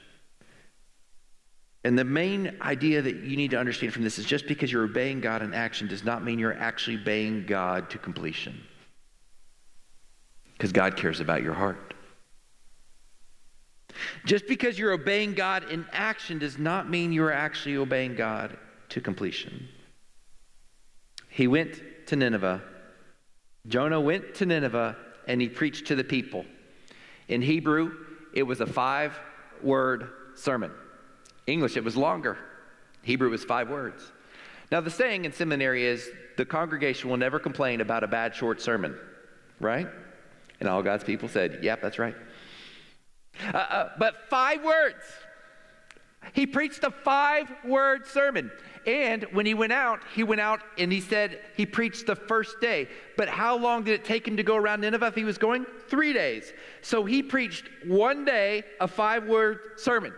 And 1.84 1.98
the 1.98 2.04
main 2.04 2.58
idea 2.62 3.02
that 3.02 3.16
you 3.18 3.38
need 3.38 3.52
to 3.52 3.60
understand 3.60 3.94
from 3.94 4.04
this 4.04 4.20
is 4.20 4.26
just 4.26 4.46
because 4.46 4.72
you're 4.72 4.84
obeying 4.84 5.22
God 5.22 5.42
in 5.42 5.54
action 5.54 5.88
does 5.88 6.04
not 6.04 6.24
mean 6.24 6.38
you're 6.38 6.58
actually 6.58 6.98
obeying 6.98 7.46
God 7.46 7.90
to 7.92 7.98
completion. 7.98 8.62
Because 10.54 10.72
God 10.72 10.98
cares 10.98 11.20
about 11.20 11.44
your 11.44 11.54
heart. 11.54 11.87
Just 14.26 14.48
because 14.48 14.78
you're 14.78 14.92
obeying 14.92 15.34
God 15.34 15.70
in 15.70 15.86
action 15.92 16.40
does 16.40 16.58
not 16.58 16.90
mean 16.90 17.12
you're 17.12 17.32
actually 17.32 17.78
obeying 17.78 18.16
God 18.16 18.58
to 18.90 19.02
completion. 19.02 19.68
He 21.30 21.48
went 21.48 21.82
to 22.08 22.16
Nineveh. 22.16 22.62
Jonah 23.68 24.02
went 24.02 24.36
to 24.36 24.46
Nineveh 24.46 24.96
and 25.28 25.42
he 25.42 25.50
preached 25.50 25.88
to 25.88 25.96
the 25.96 26.04
people. 26.04 26.46
In 27.28 27.42
Hebrew, 27.42 27.92
it 28.34 28.44
was 28.44 28.62
a 28.62 28.66
five 28.66 29.20
word 29.62 30.10
sermon. 30.36 30.72
English, 31.46 31.78
it 31.78 31.84
was 31.84 31.96
longer. 31.96 32.38
Hebrew 33.02 33.30
was 33.30 33.44
five 33.44 33.70
words. 33.70 34.12
Now, 34.72 34.82
the 34.82 34.92
saying 34.92 35.26
in 35.26 35.32
seminary 35.32 35.86
is 35.86 36.10
the 36.36 36.46
congregation 36.46 37.10
will 37.10 37.18
never 37.18 37.40
complain 37.40 37.82
about 37.82 38.04
a 38.04 38.08
bad 38.08 38.36
short 38.36 38.62
sermon, 38.62 38.98
right? 39.60 39.88
And 40.60 40.68
all 40.68 40.84
God's 40.84 41.04
people 41.04 41.30
said, 41.30 41.60
Yep, 41.62 41.82
that's 41.82 42.00
right. 42.00 42.16
Uh, 43.54 43.58
uh, 43.58 43.90
but 43.98 44.30
five 44.30 44.64
words. 44.64 45.04
He 46.34 46.46
preached 46.46 46.84
a 46.84 46.92
five 46.92 47.52
word 47.64 48.06
sermon. 48.08 48.52
And 48.86 49.24
when 49.32 49.46
he 49.46 49.54
went 49.54 49.74
out, 49.74 50.00
he 50.16 50.24
went 50.24 50.40
out 50.40 50.62
and 50.78 50.92
he 50.92 51.02
said 51.02 51.40
he 51.56 51.66
preached 51.66 52.06
the 52.06 52.16
first 52.16 52.60
day. 52.62 52.88
But 53.18 53.28
how 53.28 53.58
long 53.58 53.84
did 53.84 53.94
it 53.94 54.06
take 54.06 54.28
him 54.28 54.38
to 54.38 54.44
go 54.44 54.56
around 54.56 54.82
Nineveh 54.82 55.08
if 55.08 55.16
he 55.16 55.26
was 55.26 55.38
going? 55.38 55.66
Three 55.90 56.14
days. 56.14 56.54
So 56.82 57.04
he 57.04 57.22
preached 57.22 57.66
one 57.86 58.24
day 58.24 58.64
a 58.80 58.88
five 58.88 59.26
word 59.26 59.60
sermon. 59.76 60.14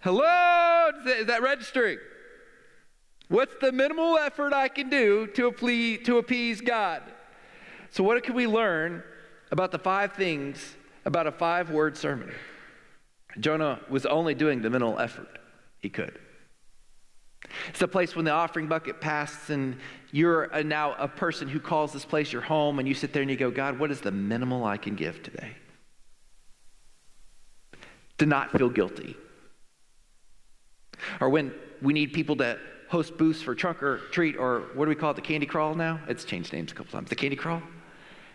Hello? 0.00 0.90
Is 1.06 1.26
that 1.26 1.42
registering? 1.42 1.98
What's 3.28 3.54
the 3.60 3.72
minimal 3.72 4.18
effort 4.18 4.52
I 4.52 4.68
can 4.68 4.90
do 4.90 5.26
to 5.28 5.46
appease, 5.46 6.04
to 6.04 6.18
appease 6.18 6.60
God? 6.60 7.02
So, 7.90 8.04
what 8.04 8.22
can 8.24 8.34
we 8.34 8.46
learn 8.46 9.02
about 9.50 9.70
the 9.70 9.78
five 9.78 10.12
things 10.12 10.76
about 11.04 11.26
a 11.26 11.32
five 11.32 11.70
word 11.70 11.96
sermon. 11.96 12.32
Jonah 13.40 13.80
was 13.88 14.06
only 14.06 14.34
doing 14.34 14.62
the 14.62 14.70
mental 14.70 14.98
effort 14.98 15.28
he 15.78 15.88
could. 15.88 16.18
It's 17.68 17.82
a 17.82 17.88
place 17.88 18.14
when 18.14 18.24
the 18.24 18.30
offering 18.30 18.68
bucket 18.68 19.00
passes 19.00 19.50
and 19.50 19.76
you're 20.12 20.48
now 20.62 20.94
a 20.98 21.08
person 21.08 21.48
who 21.48 21.58
calls 21.58 21.92
this 21.92 22.04
place 22.04 22.32
your 22.32 22.42
home 22.42 22.78
and 22.78 22.86
you 22.86 22.94
sit 22.94 23.12
there 23.12 23.22
and 23.22 23.30
you 23.30 23.36
go, 23.36 23.50
God, 23.50 23.78
what 23.78 23.90
is 23.90 24.00
the 24.00 24.12
minimal 24.12 24.64
I 24.64 24.76
can 24.76 24.94
give 24.94 25.22
today? 25.22 25.52
To 28.18 28.26
not 28.26 28.52
feel 28.52 28.68
guilty. 28.68 29.16
Or 31.20 31.30
when 31.30 31.52
we 31.80 31.92
need 31.92 32.12
people 32.12 32.36
to 32.36 32.58
host 32.88 33.16
booths 33.16 33.42
for 33.42 33.54
trunk 33.54 33.82
or 33.82 33.98
treat, 34.12 34.36
or 34.36 34.64
what 34.74 34.84
do 34.84 34.90
we 34.90 34.94
call 34.94 35.10
it, 35.10 35.14
the 35.14 35.22
candy 35.22 35.46
crawl 35.46 35.74
now? 35.74 35.98
It's 36.06 36.24
changed 36.24 36.52
names 36.52 36.70
a 36.70 36.74
couple 36.74 36.92
times. 36.92 37.08
The 37.08 37.16
candy 37.16 37.36
crawl? 37.36 37.62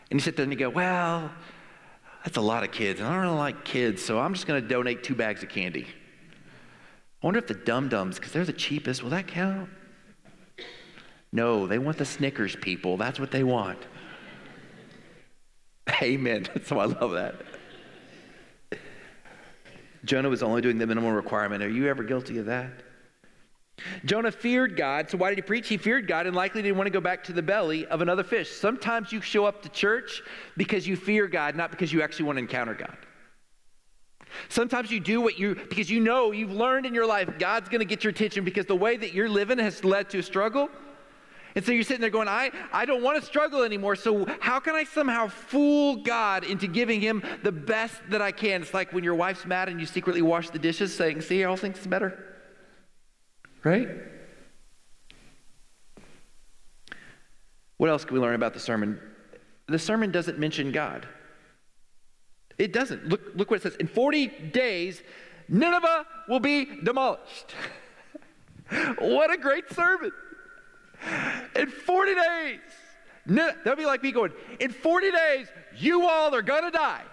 And 0.09 0.19
you 0.19 0.19
sit 0.19 0.35
there 0.35 0.43
and 0.43 0.51
you 0.51 0.59
go, 0.59 0.69
well, 0.69 1.31
that's 2.27 2.35
a 2.35 2.41
lot 2.41 2.61
of 2.65 2.71
kids, 2.71 2.99
and 2.99 3.07
I 3.07 3.13
don't 3.13 3.21
really 3.21 3.37
like 3.37 3.63
kids, 3.63 4.03
so 4.03 4.19
I'm 4.19 4.33
just 4.33 4.47
going 4.47 4.61
to 4.61 4.67
donate 4.67 5.01
two 5.01 5.15
bags 5.15 5.43
of 5.43 5.47
candy. 5.49 5.87
I 7.23 7.25
wonder 7.25 7.37
if 7.37 7.47
the 7.47 7.53
dum 7.53 7.87
dums, 7.87 8.17
because 8.17 8.33
they're 8.33 8.43
the 8.43 8.51
cheapest, 8.51 9.01
will 9.01 9.11
that 9.11 9.27
count? 9.27 9.69
No, 11.31 11.67
they 11.67 11.79
want 11.79 11.97
the 11.97 12.03
Snickers 12.03 12.57
people. 12.57 12.97
That's 12.97 13.17
what 13.17 13.31
they 13.31 13.45
want. 13.45 13.79
Amen. 16.01 16.47
So 16.65 16.79
I 16.79 16.85
love 16.85 17.11
that. 17.11 17.35
Jonah 20.03 20.27
was 20.27 20.43
only 20.43 20.61
doing 20.61 20.77
the 20.77 20.85
minimal 20.85 21.13
requirement. 21.13 21.63
Are 21.63 21.69
you 21.69 21.87
ever 21.87 22.03
guilty 22.03 22.39
of 22.39 22.45
that? 22.47 22.71
Jonah 24.05 24.31
feared 24.31 24.75
God, 24.75 25.09
so 25.09 25.17
why 25.17 25.29
did 25.29 25.37
he 25.37 25.43
preach? 25.43 25.67
He 25.67 25.77
feared 25.77 26.07
God 26.07 26.25
and 26.25 26.35
likely 26.35 26.61
didn't 26.61 26.77
want 26.77 26.87
to 26.87 26.91
go 26.91 26.99
back 26.99 27.23
to 27.25 27.33
the 27.33 27.43
belly 27.43 27.85
of 27.87 28.01
another 28.01 28.23
fish. 28.23 28.51
Sometimes 28.51 29.11
you 29.11 29.21
show 29.21 29.45
up 29.45 29.61
to 29.61 29.69
church 29.69 30.23
because 30.55 30.87
you 30.87 30.95
fear 30.95 31.27
God, 31.27 31.55
not 31.55 31.69
because 31.69 31.93
you 31.93 32.01
actually 32.01 32.25
want 32.25 32.37
to 32.37 32.41
encounter 32.41 32.73
God. 32.73 32.97
Sometimes 34.49 34.91
you 34.91 34.99
do 34.99 35.21
what 35.21 35.39
you, 35.39 35.55
because 35.55 35.89
you 35.89 35.99
know 35.99 36.31
you've 36.31 36.51
learned 36.51 36.85
in 36.85 36.93
your 36.93 37.05
life, 37.05 37.29
God's 37.39 37.69
going 37.69 37.79
to 37.79 37.85
get 37.85 38.03
your 38.03 38.11
attention 38.11 38.43
because 38.43 38.65
the 38.65 38.75
way 38.75 38.97
that 38.97 39.13
you're 39.13 39.29
living 39.29 39.59
has 39.59 39.83
led 39.83 40.09
to 40.09 40.19
a 40.19 40.23
struggle. 40.23 40.69
And 41.55 41.65
so 41.65 41.71
you're 41.71 41.83
sitting 41.83 42.01
there 42.01 42.09
going, 42.09 42.27
I, 42.27 42.51
I 42.71 42.85
don't 42.85 43.01
want 43.01 43.19
to 43.19 43.25
struggle 43.25 43.63
anymore. 43.63 43.95
So 43.95 44.27
how 44.39 44.59
can 44.59 44.75
I 44.75 44.83
somehow 44.83 45.27
fool 45.27 45.97
God 45.97 46.43
into 46.43 46.67
giving 46.67 47.01
him 47.01 47.23
the 47.43 47.51
best 47.51 47.95
that 48.09 48.21
I 48.21 48.31
can? 48.31 48.61
It's 48.61 48.73
like 48.73 48.93
when 48.93 49.03
your 49.03 49.15
wife's 49.15 49.45
mad 49.45 49.69
and 49.69 49.79
you 49.79 49.85
secretly 49.85 50.21
wash 50.21 50.49
the 50.49 50.59
dishes 50.59 50.95
saying, 50.95 51.21
see, 51.21 51.43
all 51.43 51.57
things 51.57 51.85
better. 51.87 52.26
Right? 53.67 53.89
What 57.75 57.89
else 57.89 58.05
can 58.05 58.13
we 58.13 58.21
learn 58.21 58.33
about 58.33 58.53
the 58.53 58.61
sermon? 58.61 58.97
The 59.67 59.77
sermon 59.77 60.09
doesn't 60.09 60.39
mention 60.39 60.71
God. 60.71 61.05
It 62.57 62.71
doesn't. 62.71 63.09
Look, 63.09 63.21
look 63.35 63.51
what 63.51 63.57
it 63.57 63.63
says. 63.63 63.75
In 63.75 63.87
40 63.87 64.27
days, 64.53 65.03
Nineveh 65.49 66.05
will 66.29 66.39
be 66.39 66.79
demolished. 66.81 67.55
what 68.99 69.33
a 69.33 69.37
great 69.37 69.69
sermon. 69.73 70.13
In 71.53 71.67
40 71.67 72.15
days, 72.15 72.59
that'll 73.25 73.75
be 73.75 73.85
like 73.85 74.01
me 74.01 74.13
going, 74.13 74.31
in 74.61 74.71
40 74.71 75.11
days, 75.11 75.47
you 75.75 76.07
all 76.07 76.33
are 76.33 76.41
going 76.41 76.63
to 76.63 76.71
die. 76.71 77.03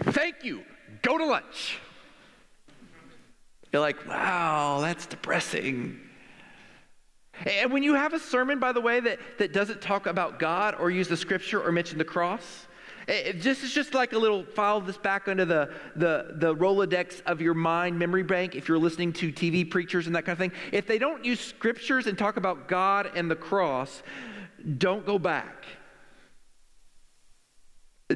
Thank 0.00 0.44
you. 0.44 0.62
Go 1.02 1.18
to 1.18 1.26
lunch. 1.26 1.80
You're 3.74 3.80
like, 3.80 4.06
wow, 4.06 4.78
that's 4.82 5.04
depressing. 5.04 5.98
And 7.44 7.72
when 7.72 7.82
you 7.82 7.94
have 7.94 8.12
a 8.12 8.20
sermon, 8.20 8.60
by 8.60 8.70
the 8.70 8.80
way, 8.80 9.00
that, 9.00 9.18
that 9.38 9.52
doesn't 9.52 9.80
talk 9.80 10.06
about 10.06 10.38
God 10.38 10.76
or 10.78 10.92
use 10.92 11.08
the 11.08 11.16
scripture 11.16 11.60
or 11.60 11.72
mention 11.72 11.98
the 11.98 12.04
cross, 12.04 12.68
it 13.08 13.40
just, 13.40 13.64
it's 13.64 13.74
just 13.74 13.92
like 13.92 14.12
a 14.12 14.18
little 14.18 14.44
file 14.44 14.80
this 14.80 14.96
back 14.96 15.26
under 15.26 15.44
the, 15.44 15.74
the, 15.96 16.36
the 16.36 16.54
Rolodex 16.54 17.20
of 17.22 17.40
your 17.40 17.54
mind 17.54 17.98
memory 17.98 18.22
bank 18.22 18.54
if 18.54 18.68
you're 18.68 18.78
listening 18.78 19.12
to 19.14 19.32
TV 19.32 19.68
preachers 19.68 20.06
and 20.06 20.14
that 20.14 20.24
kind 20.24 20.34
of 20.34 20.38
thing. 20.38 20.52
If 20.70 20.86
they 20.86 20.98
don't 20.98 21.24
use 21.24 21.40
scriptures 21.40 22.06
and 22.06 22.16
talk 22.16 22.36
about 22.36 22.68
God 22.68 23.10
and 23.16 23.28
the 23.28 23.34
cross, 23.34 24.04
don't 24.78 25.04
go 25.04 25.18
back. 25.18 25.64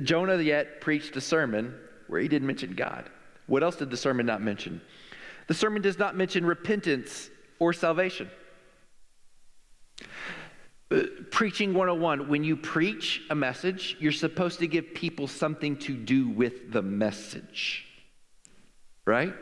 Jonah 0.05 0.41
yet 0.41 0.81
preached 0.81 1.17
a 1.17 1.21
sermon 1.21 1.75
where 2.07 2.21
he 2.21 2.29
didn't 2.29 2.47
mention 2.47 2.77
God. 2.77 3.11
What 3.49 3.65
else 3.65 3.75
did 3.75 3.91
the 3.91 3.97
sermon 3.97 4.25
not 4.25 4.41
mention? 4.41 4.81
The 5.49 5.55
sermon 5.55 5.83
does 5.83 5.99
not 5.99 6.15
mention 6.15 6.47
repentance 6.47 7.31
or 7.59 7.73
salvation. 7.73 8.31
Uh, 10.91 11.03
preaching 11.31 11.75
101 11.75 12.29
when 12.29 12.45
you 12.45 12.57
preach 12.57 13.23
a 13.29 13.35
message, 13.35 13.97
you're 13.99 14.13
supposed 14.13 14.61
to 14.61 14.67
give 14.67 14.95
people 14.95 15.27
something 15.27 15.77
to 15.77 15.95
do 15.95 16.29
with 16.29 16.73
the 16.73 16.81
message. 16.81 17.87
Right? 19.05 19.35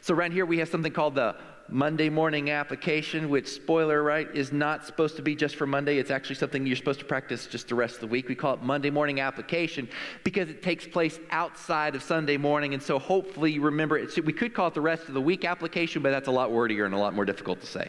So, 0.00 0.14
around 0.14 0.32
here 0.32 0.44
we 0.44 0.58
have 0.58 0.68
something 0.68 0.92
called 0.92 1.14
the 1.14 1.36
Monday 1.68 2.10
morning 2.10 2.50
application, 2.50 3.30
which, 3.30 3.48
spoiler, 3.48 4.02
right, 4.02 4.28
is 4.34 4.52
not 4.52 4.84
supposed 4.84 5.16
to 5.16 5.22
be 5.22 5.34
just 5.34 5.56
for 5.56 5.66
Monday. 5.66 5.98
It's 5.98 6.10
actually 6.10 6.36
something 6.36 6.66
you're 6.66 6.76
supposed 6.76 7.00
to 7.00 7.06
practice 7.06 7.46
just 7.46 7.68
the 7.68 7.74
rest 7.74 7.94
of 7.94 8.00
the 8.02 8.06
week. 8.06 8.28
We 8.28 8.34
call 8.34 8.54
it 8.54 8.62
Monday 8.62 8.90
morning 8.90 9.20
application 9.20 9.88
because 10.24 10.50
it 10.50 10.62
takes 10.62 10.86
place 10.86 11.18
outside 11.30 11.94
of 11.94 12.02
Sunday 12.02 12.36
morning. 12.36 12.74
And 12.74 12.82
so 12.82 12.98
hopefully 12.98 13.52
you 13.52 13.62
remember 13.62 13.96
it. 13.96 14.24
We 14.24 14.34
could 14.34 14.52
call 14.52 14.68
it 14.68 14.74
the 14.74 14.82
rest 14.82 15.08
of 15.08 15.14
the 15.14 15.22
week 15.22 15.46
application, 15.46 16.02
but 16.02 16.10
that's 16.10 16.28
a 16.28 16.32
lot 16.32 16.50
wordier 16.50 16.84
and 16.84 16.94
a 16.94 16.98
lot 16.98 17.14
more 17.14 17.24
difficult 17.24 17.60
to 17.62 17.66
say. 17.66 17.88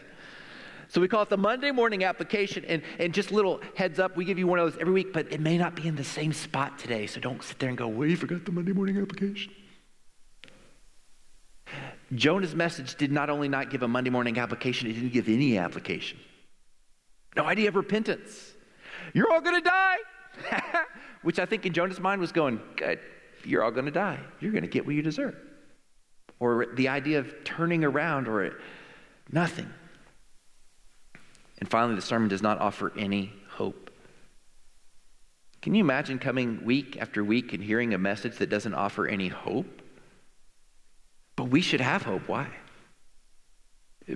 So 0.88 1.00
we 1.00 1.08
call 1.08 1.22
it 1.22 1.28
the 1.28 1.36
Monday 1.36 1.70
morning 1.70 2.02
application. 2.04 2.64
And, 2.64 2.82
and 2.98 3.12
just 3.12 3.30
little 3.30 3.60
heads 3.74 3.98
up, 3.98 4.16
we 4.16 4.24
give 4.24 4.38
you 4.38 4.46
one 4.46 4.58
of 4.58 4.72
those 4.72 4.80
every 4.80 4.94
week, 4.94 5.12
but 5.12 5.30
it 5.30 5.40
may 5.40 5.58
not 5.58 5.76
be 5.76 5.86
in 5.86 5.96
the 5.96 6.04
same 6.04 6.32
spot 6.32 6.78
today. 6.78 7.06
So 7.06 7.20
don't 7.20 7.42
sit 7.42 7.58
there 7.58 7.68
and 7.68 7.76
go, 7.76 7.88
well, 7.88 8.08
you 8.08 8.16
forgot 8.16 8.46
the 8.46 8.52
Monday 8.52 8.72
morning 8.72 8.96
application. 8.98 9.52
Jonah's 12.14 12.54
message 12.54 12.94
did 12.94 13.10
not 13.10 13.30
only 13.30 13.48
not 13.48 13.70
give 13.70 13.82
a 13.82 13.88
Monday 13.88 14.10
morning 14.10 14.38
application, 14.38 14.88
it 14.88 14.94
didn't 14.94 15.12
give 15.12 15.28
any 15.28 15.58
application. 15.58 16.18
No 17.34 17.44
idea 17.44 17.68
of 17.68 17.76
repentance. 17.76 18.54
You're 19.12 19.30
all 19.32 19.40
going 19.40 19.62
to 19.62 19.68
die. 19.68 19.96
Which 21.22 21.38
I 21.38 21.46
think 21.46 21.66
in 21.66 21.72
Jonah's 21.72 22.00
mind 22.00 22.20
was 22.20 22.32
going, 22.32 22.60
good, 22.76 23.00
you're 23.44 23.64
all 23.64 23.70
going 23.70 23.86
to 23.86 23.90
die. 23.90 24.20
You're 24.40 24.52
going 24.52 24.62
to 24.62 24.68
get 24.68 24.86
what 24.86 24.94
you 24.94 25.02
deserve. 25.02 25.36
Or 26.38 26.66
the 26.74 26.88
idea 26.88 27.18
of 27.18 27.34
turning 27.44 27.84
around 27.84 28.28
or 28.28 28.58
nothing. 29.32 29.68
And 31.58 31.68
finally, 31.68 31.94
the 31.94 32.02
sermon 32.02 32.28
does 32.28 32.42
not 32.42 32.60
offer 32.60 32.92
any 32.96 33.32
hope. 33.48 33.90
Can 35.62 35.74
you 35.74 35.82
imagine 35.82 36.18
coming 36.18 36.64
week 36.64 36.96
after 37.00 37.24
week 37.24 37.52
and 37.52 37.64
hearing 37.64 37.92
a 37.94 37.98
message 37.98 38.36
that 38.36 38.50
doesn't 38.50 38.74
offer 38.74 39.08
any 39.08 39.28
hope? 39.28 39.82
But 41.36 41.44
we 41.44 41.60
should 41.60 41.80
have 41.80 42.02
hope. 42.02 42.28
Why? 42.28 42.48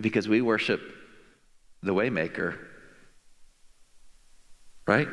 Because 0.01 0.29
we 0.29 0.41
worship 0.41 0.81
the 1.83 1.93
Waymaker, 1.93 2.57
right? 4.87 5.09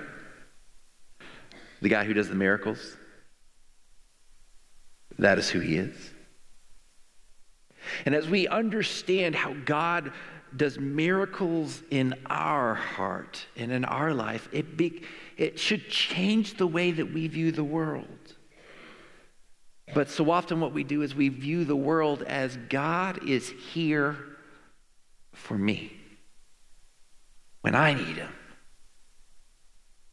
The 1.81 1.89
guy 1.89 2.05
who 2.05 2.13
does 2.13 2.29
the 2.29 2.35
miracles. 2.35 2.95
That 5.19 5.37
is 5.37 5.49
who 5.49 5.59
he 5.59 5.77
is. 5.77 6.11
And 8.05 8.13
as 8.13 8.27
we 8.29 8.47
understand 8.47 9.35
how 9.35 9.53
God 9.65 10.11
does 10.55 10.79
miracles 10.79 11.81
in 11.89 12.15
our 12.27 12.73
heart 12.73 13.45
and 13.55 13.71
in 13.71 13.85
our 13.85 14.13
life, 14.13 14.47
it, 14.51 14.77
be, 14.77 15.03
it 15.37 15.59
should 15.59 15.89
change 15.89 16.57
the 16.57 16.67
way 16.67 16.91
that 16.91 17.13
we 17.13 17.27
view 17.27 17.51
the 17.51 17.63
world. 17.63 18.35
But 19.93 20.09
so 20.09 20.29
often, 20.31 20.59
what 20.59 20.73
we 20.73 20.83
do 20.83 21.01
is 21.01 21.15
we 21.15 21.29
view 21.29 21.63
the 21.63 21.75
world 21.75 22.21
as 22.23 22.57
God 22.69 23.27
is 23.27 23.49
here 23.49 24.17
for 25.33 25.57
me 25.57 25.93
when 27.61 27.75
I 27.75 27.93
need 27.93 28.17
Him. 28.17 28.31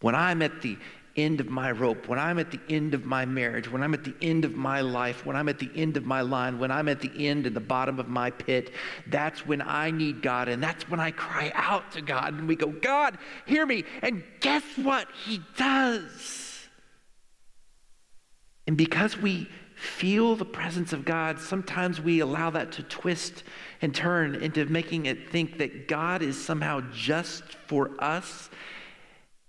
When 0.01 0.15
I'm 0.15 0.43
at 0.43 0.63
the 0.63 0.77
end 1.17 1.41
of 1.41 1.49
my 1.49 1.71
rope, 1.71 2.09
when 2.09 2.19
I'm 2.19 2.39
at 2.39 2.51
the 2.51 2.61
end 2.69 2.95
of 2.95 3.05
my 3.05 3.25
marriage, 3.25 3.71
when 3.71 3.83
I'm 3.83 3.95
at 3.95 4.05
the 4.05 4.15
end 4.21 4.45
of 4.45 4.55
my 4.55 4.81
life, 4.81 5.25
when 5.25 5.37
I'm 5.37 5.49
at 5.49 5.59
the 5.59 5.71
end 5.75 5.97
of 5.97 6.05
my 6.05 6.21
line, 6.21 6.59
when 6.59 6.71
I'm 6.71 6.89
at 6.89 7.01
the 7.01 7.11
end 7.17 7.47
and 7.47 7.55
the 7.55 7.61
bottom 7.61 7.99
of 7.99 8.09
my 8.09 8.31
pit, 8.31 8.73
that's 9.07 9.47
when 9.47 9.63
I 9.63 9.91
need 9.91 10.23
God. 10.23 10.49
And 10.49 10.63
that's 10.63 10.89
when 10.89 11.01
I 11.01 11.11
cry 11.11 11.53
out 11.55 11.93
to 11.93 12.01
God 12.01 12.35
and 12.35 12.49
we 12.49 12.57
go, 12.57 12.69
God, 12.69 13.19
hear 13.47 13.65
me. 13.65 13.85
And 14.03 14.23
guess 14.41 14.65
what? 14.77 15.09
He 15.25 15.41
does. 15.57 16.69
And 18.67 18.77
because 18.77 19.17
we 19.17 19.49
feel 19.85 20.35
the 20.35 20.45
presence 20.45 20.93
of 20.93 21.05
God, 21.05 21.39
sometimes 21.39 22.01
we 22.01 22.21
allow 22.21 22.51
that 22.51 22.73
to 22.73 22.83
twist 22.83 23.45
and 23.83 23.95
turn 23.95 24.35
into 24.35 24.65
making 24.67 25.07
it 25.07 25.31
think 25.31 25.59
that 25.59 25.89
God 25.89 26.23
is 26.23 26.43
somehow 26.43 26.81
just 26.93 27.45
for 27.67 27.91
us. 27.99 28.51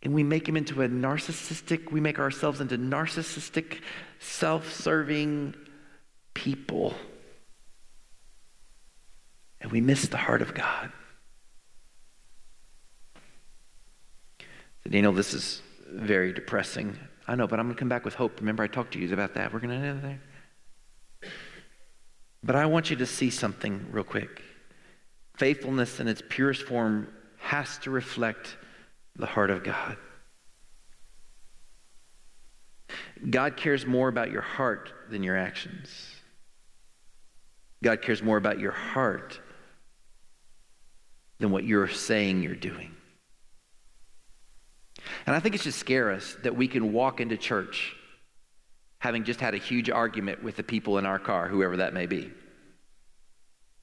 And 0.04 0.14
we 0.14 0.24
make 0.24 0.48
him 0.48 0.56
into 0.56 0.84
a 0.84 0.88
narcissistic, 0.88 1.92
we 1.92 2.00
make 2.00 2.20
ourselves 2.20 2.62
into 2.62 2.78
narcissistic, 2.78 3.82
self 4.20 4.72
serving 4.72 5.56
people. 6.34 6.94
And 9.62 9.72
we 9.72 9.82
miss 9.82 10.08
the 10.08 10.18
heart 10.18 10.44
of 10.44 10.54
God. 10.54 10.92
So, 14.84 14.92
Daniel, 14.92 15.12
this 15.12 15.34
is 15.34 15.64
very 15.90 16.34
depressing. 16.34 17.00
I 17.28 17.36
know, 17.36 17.48
but 17.48 17.60
I'm 17.60 17.66
going 17.66 17.76
to 17.76 17.80
come 17.80 17.90
back 17.90 18.06
with 18.06 18.14
hope. 18.14 18.40
Remember, 18.40 18.64
I 18.64 18.68
talked 18.68 18.94
to 18.94 19.00
you 19.00 19.12
about 19.12 19.34
that. 19.34 19.52
We're 19.52 19.60
going 19.60 19.82
to 19.82 19.88
end 19.88 20.04
there. 20.04 20.22
But 22.44 22.56
I 22.56 22.68
want 22.68 22.92
you 22.92 22.96
to 22.98 23.06
see 23.06 23.32
something 23.32 23.88
real 23.92 24.04
quick. 24.04 24.44
Faithfulness 25.36 26.00
in 26.00 26.08
its 26.08 26.22
purest 26.30 26.64
form 26.64 27.08
has 27.40 27.80
to 27.80 27.92
reflect 27.92 28.58
the 29.16 29.26
heart 29.26 29.50
of 29.50 29.64
God. 29.64 29.98
God 33.30 33.58
cares 33.58 33.86
more 33.86 34.08
about 34.08 34.32
your 34.32 34.42
heart 34.42 34.92
than 35.10 35.24
your 35.24 35.38
actions. 35.38 36.16
God 37.84 38.02
cares 38.02 38.22
more 38.22 38.38
about 38.38 38.60
your 38.60 38.72
heart 38.72 39.40
than 41.40 41.52
what 41.52 41.64
you're 41.64 41.88
saying 41.88 42.44
you're 42.44 42.56
doing. 42.56 42.96
And 45.26 45.36
I 45.36 45.40
think 45.40 45.56
it 45.56 45.62
should 45.62 45.74
scare 45.74 46.12
us 46.12 46.36
that 46.44 46.56
we 46.56 46.68
can 46.68 46.94
walk 46.94 47.20
into 47.20 47.38
church 47.38 47.96
having 49.00 49.24
just 49.24 49.40
had 49.40 49.54
a 49.54 49.58
huge 49.58 49.90
argument 49.90 50.44
with 50.44 50.56
the 50.56 50.64
people 50.64 50.98
in 50.98 51.06
our 51.06 51.20
car, 51.20 51.48
whoever 51.48 51.78
that 51.78 51.94
may 51.94 52.08
be. 52.08 52.32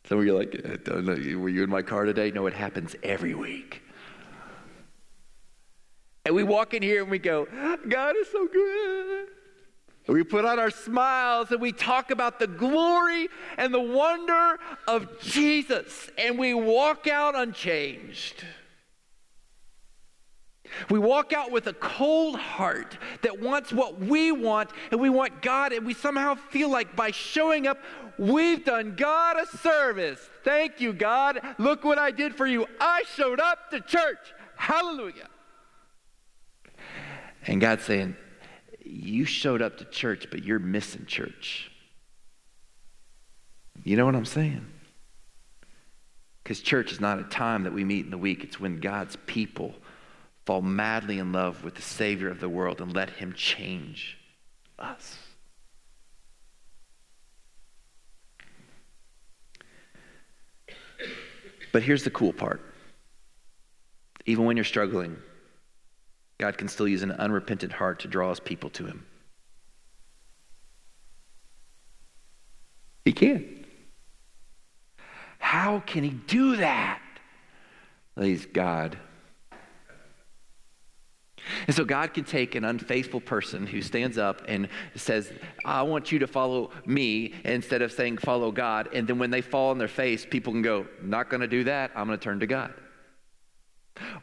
Some 0.05 0.19
of 0.19 0.25
you 0.25 0.37
are 0.37 0.41
like, 0.41 0.87
know, 0.89 1.39
were 1.39 1.49
you 1.49 1.63
in 1.63 1.71
my 1.71 1.83
car 1.83 2.05
today? 2.05 2.33
No, 2.33 2.47
it 2.47 2.55
happens 2.55 2.97
every 3.03 3.35
week. 3.35 3.83
And 6.25 6.35
we 6.35 6.43
walk 6.43 6.75
in 6.75 6.83
here 6.83 7.03
and 7.03 7.11
we 7.11 7.19
go, 7.19 7.47
God 7.89 8.17
is 8.17 8.29
so 8.31 8.47
good. 8.47 9.29
And 10.07 10.17
we 10.17 10.25
put 10.25 10.45
on 10.45 10.59
our 10.59 10.71
smiles 10.71 11.53
and 11.53 11.61
we 11.61 11.71
talk 11.71 12.11
about 12.11 12.41
the 12.41 12.49
glory 12.49 13.29
and 13.57 13.73
the 13.73 13.81
wonder 13.81 14.59
of 14.89 15.21
Jesus. 15.21 16.11
And 16.19 16.39
we 16.39 16.55
walk 16.55 17.07
out 17.07 17.37
unchanged. 17.37 18.45
We 20.91 20.99
walk 20.99 21.33
out 21.33 21.51
with 21.51 21.67
a 21.67 21.73
cold 21.75 22.37
heart 22.37 22.97
that 23.23 23.41
wants 23.41 23.73
what 23.73 23.99
we 23.99 24.33
want, 24.33 24.71
and 24.91 25.01
we 25.01 25.11
want 25.11 25.43
God, 25.43 25.73
and 25.73 25.87
we 25.87 25.95
somehow 25.95 26.35
feel 26.35 26.71
like 26.71 26.95
by 26.97 27.11
showing 27.11 27.67
up, 27.67 27.79
we've 28.19 28.65
done 28.65 28.95
God 28.97 29.37
a 29.41 29.47
service. 29.59 30.21
Thank 30.45 30.81
you, 30.81 30.93
God. 30.93 31.41
Look 31.59 31.85
what 31.85 31.99
I 31.99 32.11
did 32.11 32.35
for 32.35 32.47
you. 32.47 32.67
I 32.81 33.05
showed 33.15 33.41
up 33.41 33.71
to 33.71 33.81
church. 33.81 34.33
Hallelujah. 34.57 35.29
And 37.47 37.61
God's 37.61 37.85
saying, 37.85 38.17
You 38.85 39.25
showed 39.25 39.63
up 39.63 39.79
to 39.79 39.85
church, 39.85 40.29
but 40.31 40.45
you're 40.45 40.59
missing 40.59 41.07
church. 41.07 41.71
You 43.85 43.97
know 43.97 44.07
what 44.07 44.15
I'm 44.15 44.25
saying? 44.25 44.67
Because 46.43 46.61
church 46.61 46.93
is 46.93 47.01
not 47.01 47.19
a 47.19 47.25
time 47.25 47.65
that 47.65 47.73
we 47.73 47.85
meet 47.85 48.05
in 48.05 48.11
the 48.11 48.19
week, 48.19 48.45
it's 48.45 48.61
when 48.61 48.81
God's 48.81 49.17
people 49.27 49.75
fall 50.45 50.63
madly 50.63 51.19
in 51.19 51.33
love 51.33 51.65
with 51.65 51.75
the 51.75 51.83
Savior 51.83 52.29
of 52.29 52.41
the 52.41 52.49
world 52.49 52.81
and 52.81 52.95
let 52.95 53.11
Him 53.11 53.33
change 53.33 54.19
us. 54.79 55.19
But 61.73 61.83
here's 61.83 62.05
the 62.05 62.11
cool 62.11 62.33
part. 62.33 62.61
Even 64.27 64.45
when 64.45 64.57
you're 64.57 64.65
struggling, 64.65 65.17
God 66.39 66.59
can 66.59 66.69
still 66.69 66.87
use 66.87 67.03
an 67.03 67.13
unrepentant 67.13 67.73
heart 67.73 68.01
to 68.01 68.09
draw 68.09 68.29
his 68.29 68.41
people 68.41 68.71
to 68.71 68.85
him. 68.85 69.07
He 73.05 73.13
can. 73.13 73.65
How 75.39 75.81
can 75.81 76.05
he 76.05 76.11
do 76.11 76.57
that? 76.57 77.01
He's 78.21 78.47
God. 78.47 78.99
And 81.67 81.75
so 81.75 81.85
God 81.85 82.15
can 82.15 82.25
take 82.25 82.55
an 82.55 82.65
unfaithful 82.65 83.21
person 83.21 83.67
who 83.67 83.83
stands 83.83 84.19
up 84.19 84.43
and 84.49 84.69
says, 84.95 85.33
I 85.65 85.83
want 85.83 86.13
you 86.13 86.19
to 86.21 86.27
follow 86.27 86.71
me 86.87 87.35
instead 87.45 87.83
of 87.83 87.93
saying 87.93 88.19
follow 88.19 88.51
God. 88.51 88.89
And 88.95 89.07
then 89.07 89.19
when 89.19 89.31
they 89.31 89.41
fall 89.41 89.71
on 89.71 89.79
their 89.79 89.89
face, 89.89 90.27
people 90.29 90.53
can 90.53 90.63
go, 90.63 90.87
Not 91.03 91.31
going 91.31 91.41
to 91.41 91.49
do 91.49 91.65
that. 91.65 91.91
I'm 91.95 92.07
going 92.07 92.19
to 92.19 92.23
turn 92.23 92.41
to 92.41 92.47
God. 92.47 92.75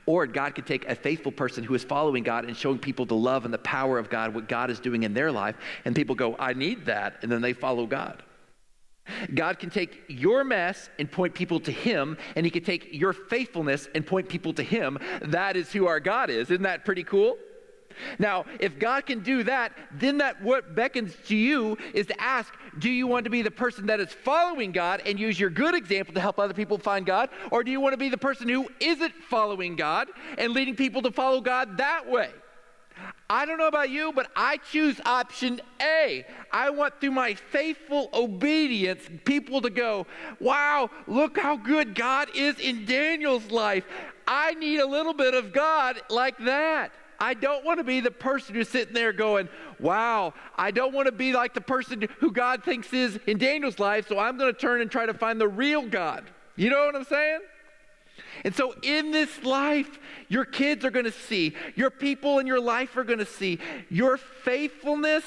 Or 0.05 0.25
God 0.25 0.55
could 0.55 0.65
take 0.65 0.87
a 0.87 0.95
faithful 0.95 1.31
person 1.31 1.63
who 1.63 1.75
is 1.75 1.83
following 1.83 2.23
God 2.23 2.45
and 2.45 2.57
showing 2.57 2.79
people 2.79 3.05
the 3.05 3.15
love 3.15 3.45
and 3.45 3.53
the 3.53 3.59
power 3.59 3.99
of 3.99 4.09
God, 4.09 4.33
what 4.33 4.47
God 4.47 4.71
is 4.71 4.79
doing 4.79 5.03
in 5.03 5.13
their 5.13 5.31
life, 5.31 5.55
and 5.85 5.95
people 5.95 6.15
go, 6.15 6.35
I 6.39 6.53
need 6.53 6.85
that. 6.85 7.17
And 7.21 7.31
then 7.31 7.41
they 7.41 7.53
follow 7.53 7.85
God. 7.85 8.23
God 9.33 9.59
can 9.59 9.69
take 9.69 10.03
your 10.07 10.43
mess 10.43 10.89
and 10.99 11.11
point 11.11 11.33
people 11.33 11.59
to 11.61 11.71
Him, 11.71 12.17
and 12.35 12.45
He 12.45 12.49
can 12.49 12.63
take 12.63 12.89
your 12.91 13.13
faithfulness 13.13 13.87
and 13.95 14.05
point 14.05 14.29
people 14.29 14.53
to 14.53 14.63
Him. 14.63 14.97
That 15.21 15.55
is 15.55 15.71
who 15.71 15.87
our 15.87 15.99
God 15.99 16.29
is. 16.29 16.49
Isn't 16.49 16.63
that 16.63 16.85
pretty 16.85 17.03
cool? 17.03 17.37
Now, 18.17 18.45
if 18.59 18.79
God 18.79 19.05
can 19.05 19.21
do 19.21 19.43
that, 19.43 19.73
then 19.91 20.19
that 20.19 20.41
what 20.41 20.75
beckons 20.75 21.15
to 21.27 21.35
you 21.35 21.77
is 21.93 22.07
to 22.07 22.21
ask, 22.21 22.53
do 22.77 22.89
you 22.89 23.07
want 23.07 23.25
to 23.25 23.29
be 23.29 23.41
the 23.41 23.51
person 23.51 23.87
that 23.87 23.99
is 23.99 24.13
following 24.13 24.71
God 24.71 25.01
and 25.05 25.19
use 25.19 25.39
your 25.39 25.49
good 25.49 25.75
example 25.75 26.13
to 26.13 26.21
help 26.21 26.39
other 26.39 26.53
people 26.53 26.77
find 26.77 27.05
God? 27.05 27.29
Or 27.51 27.63
do 27.63 27.71
you 27.71 27.81
want 27.81 27.93
to 27.93 27.97
be 27.97 28.09
the 28.09 28.17
person 28.17 28.47
who 28.47 28.67
isn't 28.79 29.13
following 29.29 29.75
God 29.75 30.09
and 30.37 30.53
leading 30.53 30.75
people 30.75 31.01
to 31.01 31.11
follow 31.11 31.41
God 31.41 31.77
that 31.77 32.09
way? 32.09 32.29
I 33.29 33.45
don't 33.45 33.59
know 33.59 33.67
about 33.67 33.91
you, 33.91 34.11
but 34.11 34.31
I 34.35 34.57
choose 34.57 34.99
option 35.05 35.61
A. 35.79 36.25
I 36.51 36.71
want 36.71 36.99
through 36.99 37.11
my 37.11 37.35
faithful 37.35 38.09
obedience 38.11 39.07
people 39.23 39.61
to 39.61 39.69
go, 39.69 40.07
wow, 40.39 40.89
look 41.05 41.37
how 41.37 41.55
good 41.55 41.93
God 41.93 42.29
is 42.33 42.59
in 42.59 42.85
Daniel's 42.85 43.51
life. 43.51 43.85
I 44.27 44.55
need 44.55 44.79
a 44.79 44.85
little 44.85 45.13
bit 45.13 45.35
of 45.35 45.53
God 45.53 46.01
like 46.09 46.39
that. 46.39 46.91
I 47.19 47.33
don't 47.33 47.63
want 47.65 47.79
to 47.79 47.83
be 47.83 47.99
the 47.99 48.11
person 48.11 48.55
who's 48.55 48.69
sitting 48.69 48.93
there 48.93 49.13
going, 49.13 49.49
wow, 49.79 50.33
I 50.55 50.71
don't 50.71 50.93
want 50.93 51.05
to 51.05 51.11
be 51.11 51.33
like 51.33 51.53
the 51.53 51.61
person 51.61 52.07
who 52.19 52.31
God 52.31 52.63
thinks 52.63 52.93
is 52.93 53.19
in 53.27 53.37
Daniel's 53.37 53.77
life, 53.77 54.07
so 54.07 54.17
I'm 54.17 54.37
going 54.37 54.51
to 54.51 54.59
turn 54.59 54.81
and 54.81 54.89
try 54.89 55.05
to 55.05 55.13
find 55.13 55.39
the 55.39 55.47
real 55.47 55.85
God. 55.85 56.23
You 56.55 56.69
know 56.69 56.85
what 56.85 56.95
I'm 56.95 57.03
saying? 57.03 57.41
And 58.43 58.55
so, 58.55 58.73
in 58.83 59.11
this 59.11 59.43
life, 59.43 59.99
your 60.27 60.45
kids 60.45 60.85
are 60.85 60.91
going 60.91 61.05
to 61.05 61.11
see, 61.11 61.55
your 61.75 61.89
people 61.89 62.39
in 62.39 62.47
your 62.47 62.59
life 62.59 62.95
are 62.97 63.03
going 63.03 63.19
to 63.19 63.25
see, 63.25 63.59
your 63.89 64.17
faithfulness 64.17 65.23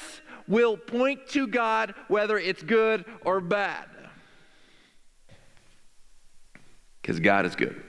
will 0.48 0.76
point 0.76 1.28
to 1.28 1.46
God 1.46 1.94
whether 2.08 2.38
it's 2.38 2.62
good 2.62 3.04
or 3.24 3.40
bad. 3.40 3.86
Because 7.00 7.20
God 7.20 7.46
is 7.46 7.56
good. 7.56 7.82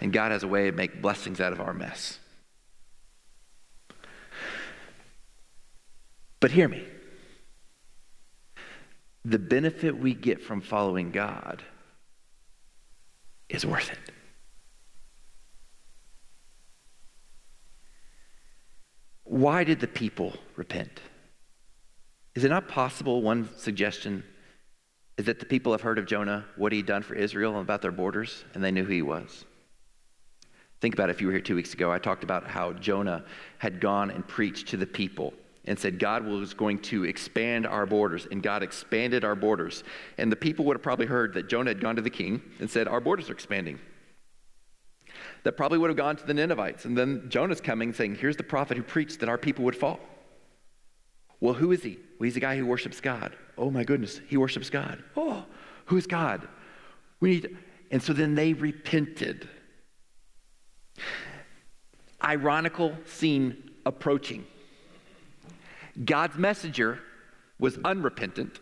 And 0.00 0.12
God 0.12 0.32
has 0.32 0.42
a 0.42 0.48
way 0.48 0.70
to 0.70 0.76
make 0.76 1.00
blessings 1.00 1.40
out 1.40 1.52
of 1.52 1.60
our 1.60 1.72
mess. 1.72 2.18
But 6.40 6.50
hear 6.50 6.68
me 6.68 6.84
the 9.24 9.38
benefit 9.38 9.96
we 9.96 10.14
get 10.14 10.42
from 10.42 10.60
following 10.60 11.10
God 11.10 11.62
is 13.48 13.64
worth 13.64 13.90
it. 13.90 13.98
Why 19.24 19.64
did 19.64 19.80
the 19.80 19.88
people 19.88 20.34
repent? 20.56 21.00
Is 22.34 22.44
it 22.44 22.50
not 22.50 22.68
possible? 22.68 23.22
One 23.22 23.48
suggestion 23.56 24.22
is 25.16 25.26
that 25.26 25.40
the 25.40 25.46
people 25.46 25.72
have 25.72 25.80
heard 25.80 25.98
of 25.98 26.06
Jonah, 26.06 26.44
what 26.56 26.72
he'd 26.72 26.86
done 26.86 27.02
for 27.02 27.14
Israel 27.14 27.52
and 27.52 27.62
about 27.62 27.80
their 27.80 27.92
borders, 27.92 28.44
and 28.52 28.62
they 28.62 28.70
knew 28.70 28.84
who 28.84 28.92
he 28.92 29.02
was. 29.02 29.44
Think 30.80 30.94
about 30.94 31.08
it, 31.08 31.12
if 31.12 31.20
you 31.20 31.28
were 31.28 31.32
here 31.32 31.40
two 31.40 31.54
weeks 31.54 31.72
ago, 31.72 31.90
I 31.90 31.98
talked 31.98 32.24
about 32.24 32.46
how 32.46 32.74
Jonah 32.74 33.24
had 33.58 33.80
gone 33.80 34.10
and 34.10 34.26
preached 34.26 34.68
to 34.68 34.76
the 34.76 34.86
people 34.86 35.32
and 35.66 35.78
said 35.78 35.98
God 35.98 36.24
was 36.24 36.54
going 36.54 36.78
to 36.80 37.04
expand 37.04 37.66
our 37.66 37.86
borders, 37.86 38.26
and 38.30 38.42
God 38.42 38.62
expanded 38.62 39.24
our 39.24 39.34
borders. 39.34 39.82
And 40.18 40.30
the 40.30 40.36
people 40.36 40.64
would 40.66 40.76
have 40.76 40.82
probably 40.82 41.06
heard 41.06 41.34
that 41.34 41.48
Jonah 41.48 41.70
had 41.70 41.80
gone 41.80 41.96
to 41.96 42.02
the 42.02 42.10
king 42.10 42.42
and 42.60 42.70
said, 42.70 42.86
Our 42.86 43.00
borders 43.00 43.30
are 43.30 43.32
expanding. 43.32 43.78
That 45.44 45.56
probably 45.56 45.78
would 45.78 45.90
have 45.90 45.96
gone 45.96 46.16
to 46.16 46.26
the 46.26 46.34
Ninevites. 46.34 46.84
And 46.84 46.96
then 46.96 47.26
Jonah's 47.28 47.60
coming 47.60 47.92
saying, 47.92 48.16
Here's 48.16 48.36
the 48.36 48.42
prophet 48.42 48.76
who 48.76 48.82
preached 48.82 49.20
that 49.20 49.28
our 49.28 49.38
people 49.38 49.64
would 49.64 49.76
fall. 49.76 50.00
Well, 51.40 51.54
who 51.54 51.72
is 51.72 51.82
he? 51.82 51.98
Well, 52.18 52.24
he's 52.24 52.36
a 52.36 52.40
guy 52.40 52.56
who 52.56 52.66
worships 52.66 53.00
God. 53.00 53.36
Oh 53.56 53.70
my 53.70 53.84
goodness, 53.84 54.20
he 54.26 54.36
worships 54.36 54.70
God. 54.70 55.02
Oh, 55.16 55.44
who's 55.86 56.06
God? 56.06 56.46
We 57.20 57.30
need, 57.30 57.56
and 57.90 58.02
so 58.02 58.12
then 58.12 58.34
they 58.34 58.52
repented. 58.52 59.48
Ironical 62.22 62.96
scene 63.04 63.70
approaching. 63.84 64.46
God's 66.02 66.36
messenger 66.36 67.00
was 67.58 67.78
unrepentant. 67.84 68.60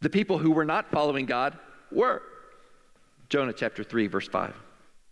The 0.00 0.10
people 0.10 0.38
who 0.38 0.50
were 0.50 0.64
not 0.64 0.90
following 0.90 1.26
God 1.26 1.58
were. 1.90 2.22
Jonah 3.28 3.52
chapter 3.52 3.84
3, 3.84 4.06
verse 4.06 4.28
5. 4.28 4.54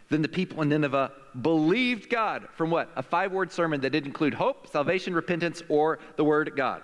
Then 0.09 0.23
the 0.23 0.29
people 0.29 0.63
in 0.63 0.71
Nineveh 0.71 1.13
believed 1.41 2.09
God 2.09 2.49
from 2.55 2.71
what? 2.71 2.91
A 2.97 3.03
five 3.03 3.33
word 3.33 3.53
sermon 3.53 3.81
that 3.83 3.91
didn't 3.91 4.07
include 4.07 4.35
hope, 4.35 4.69
salvation, 4.69 5.15
repentance, 5.15 5.63
or 5.69 5.99
the 6.17 6.25
word 6.25 6.53
God. 6.57 6.83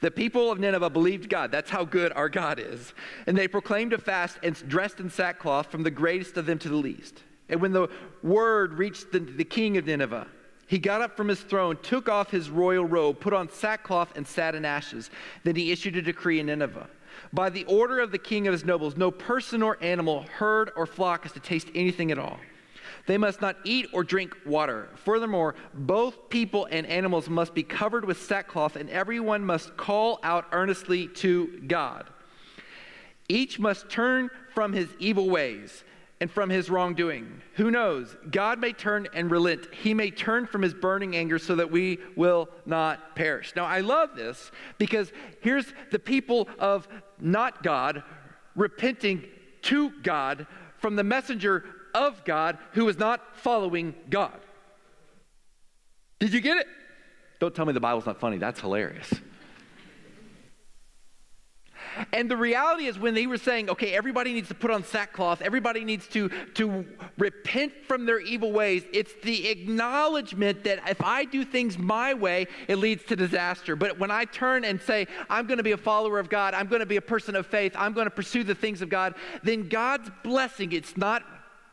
The 0.00 0.10
people 0.10 0.50
of 0.50 0.58
Nineveh 0.58 0.90
believed 0.90 1.28
God. 1.28 1.50
That's 1.50 1.70
how 1.70 1.84
good 1.84 2.12
our 2.12 2.28
God 2.28 2.58
is. 2.58 2.94
And 3.26 3.36
they 3.36 3.48
proclaimed 3.48 3.92
a 3.92 3.98
fast 3.98 4.38
and 4.42 4.54
dressed 4.68 5.00
in 5.00 5.10
sackcloth 5.10 5.70
from 5.70 5.82
the 5.82 5.90
greatest 5.90 6.36
of 6.36 6.46
them 6.46 6.58
to 6.60 6.68
the 6.68 6.76
least. 6.76 7.22
And 7.48 7.60
when 7.60 7.72
the 7.72 7.88
word 8.22 8.74
reached 8.74 9.12
the, 9.12 9.20
the 9.20 9.44
king 9.44 9.76
of 9.76 9.86
Nineveh, 9.86 10.26
He 10.68 10.78
got 10.78 11.00
up 11.00 11.16
from 11.16 11.28
his 11.28 11.40
throne, 11.40 11.78
took 11.82 12.10
off 12.10 12.30
his 12.30 12.50
royal 12.50 12.84
robe, 12.84 13.20
put 13.20 13.32
on 13.32 13.48
sackcloth, 13.48 14.12
and 14.16 14.26
sat 14.26 14.54
in 14.54 14.66
ashes. 14.66 15.10
Then 15.42 15.56
he 15.56 15.72
issued 15.72 15.96
a 15.96 16.02
decree 16.02 16.40
in 16.40 16.46
Nineveh. 16.46 16.88
By 17.32 17.48
the 17.48 17.64
order 17.64 18.00
of 18.00 18.12
the 18.12 18.18
king 18.18 18.46
of 18.46 18.52
his 18.52 18.66
nobles, 18.66 18.94
no 18.94 19.10
person 19.10 19.62
or 19.62 19.78
animal, 19.82 20.26
herd 20.36 20.70
or 20.76 20.84
flock 20.84 21.24
is 21.24 21.32
to 21.32 21.40
taste 21.40 21.68
anything 21.74 22.12
at 22.12 22.18
all. 22.18 22.38
They 23.06 23.16
must 23.16 23.40
not 23.40 23.56
eat 23.64 23.86
or 23.94 24.04
drink 24.04 24.36
water. 24.44 24.90
Furthermore, 24.96 25.54
both 25.72 26.28
people 26.28 26.68
and 26.70 26.86
animals 26.86 27.30
must 27.30 27.54
be 27.54 27.62
covered 27.62 28.04
with 28.04 28.20
sackcloth, 28.20 28.76
and 28.76 28.90
everyone 28.90 29.46
must 29.46 29.74
call 29.78 30.20
out 30.22 30.48
earnestly 30.52 31.08
to 31.08 31.62
God. 31.66 32.06
Each 33.26 33.58
must 33.58 33.88
turn 33.88 34.28
from 34.54 34.74
his 34.74 34.88
evil 34.98 35.30
ways 35.30 35.82
and 36.20 36.30
from 36.30 36.50
his 36.50 36.68
wrongdoing. 36.68 37.40
Who 37.54 37.70
knows? 37.70 38.16
God 38.30 38.58
may 38.58 38.72
turn 38.72 39.08
and 39.14 39.30
relent. 39.30 39.72
He 39.72 39.94
may 39.94 40.10
turn 40.10 40.46
from 40.46 40.62
his 40.62 40.74
burning 40.74 41.14
anger 41.14 41.38
so 41.38 41.56
that 41.56 41.70
we 41.70 41.98
will 42.16 42.48
not 42.66 43.14
perish. 43.14 43.52
Now, 43.54 43.64
I 43.64 43.80
love 43.80 44.16
this 44.16 44.50
because 44.78 45.12
here's 45.40 45.72
the 45.90 45.98
people 45.98 46.48
of 46.58 46.88
not 47.20 47.62
God 47.62 48.02
repenting 48.56 49.24
to 49.62 49.90
God 50.02 50.46
from 50.78 50.96
the 50.96 51.04
messenger 51.04 51.64
of 51.94 52.24
God 52.24 52.58
who 52.72 52.88
is 52.88 52.98
not 52.98 53.36
following 53.36 53.94
God. 54.10 54.38
Did 56.18 56.32
you 56.32 56.40
get 56.40 56.56
it? 56.56 56.66
Don't 57.38 57.54
tell 57.54 57.64
me 57.64 57.72
the 57.72 57.80
Bible's 57.80 58.06
not 58.06 58.18
funny. 58.18 58.38
That's 58.38 58.60
hilarious. 58.60 59.12
And 62.12 62.30
the 62.30 62.36
reality 62.36 62.86
is, 62.86 62.98
when 62.98 63.14
they 63.14 63.26
were 63.26 63.38
saying, 63.38 63.70
okay, 63.70 63.94
everybody 63.94 64.32
needs 64.32 64.48
to 64.48 64.54
put 64.54 64.70
on 64.70 64.84
sackcloth, 64.84 65.42
everybody 65.42 65.84
needs 65.84 66.06
to, 66.08 66.28
to 66.54 66.86
repent 67.16 67.72
from 67.86 68.06
their 68.06 68.20
evil 68.20 68.52
ways, 68.52 68.84
it's 68.92 69.12
the 69.22 69.48
acknowledgement 69.48 70.64
that 70.64 70.80
if 70.88 71.02
I 71.02 71.24
do 71.24 71.44
things 71.44 71.78
my 71.78 72.14
way, 72.14 72.46
it 72.66 72.76
leads 72.76 73.04
to 73.04 73.16
disaster. 73.16 73.76
But 73.76 73.98
when 73.98 74.10
I 74.10 74.24
turn 74.24 74.64
and 74.64 74.80
say, 74.80 75.06
I'm 75.28 75.46
going 75.46 75.58
to 75.58 75.64
be 75.64 75.72
a 75.72 75.76
follower 75.76 76.18
of 76.18 76.28
God, 76.28 76.54
I'm 76.54 76.66
going 76.66 76.80
to 76.80 76.86
be 76.86 76.96
a 76.96 77.02
person 77.02 77.36
of 77.36 77.46
faith, 77.46 77.72
I'm 77.76 77.92
going 77.92 78.06
to 78.06 78.10
pursue 78.10 78.44
the 78.44 78.54
things 78.54 78.82
of 78.82 78.88
God, 78.88 79.14
then 79.42 79.68
God's 79.68 80.10
blessing, 80.22 80.72
it's 80.72 80.96
not 80.96 81.22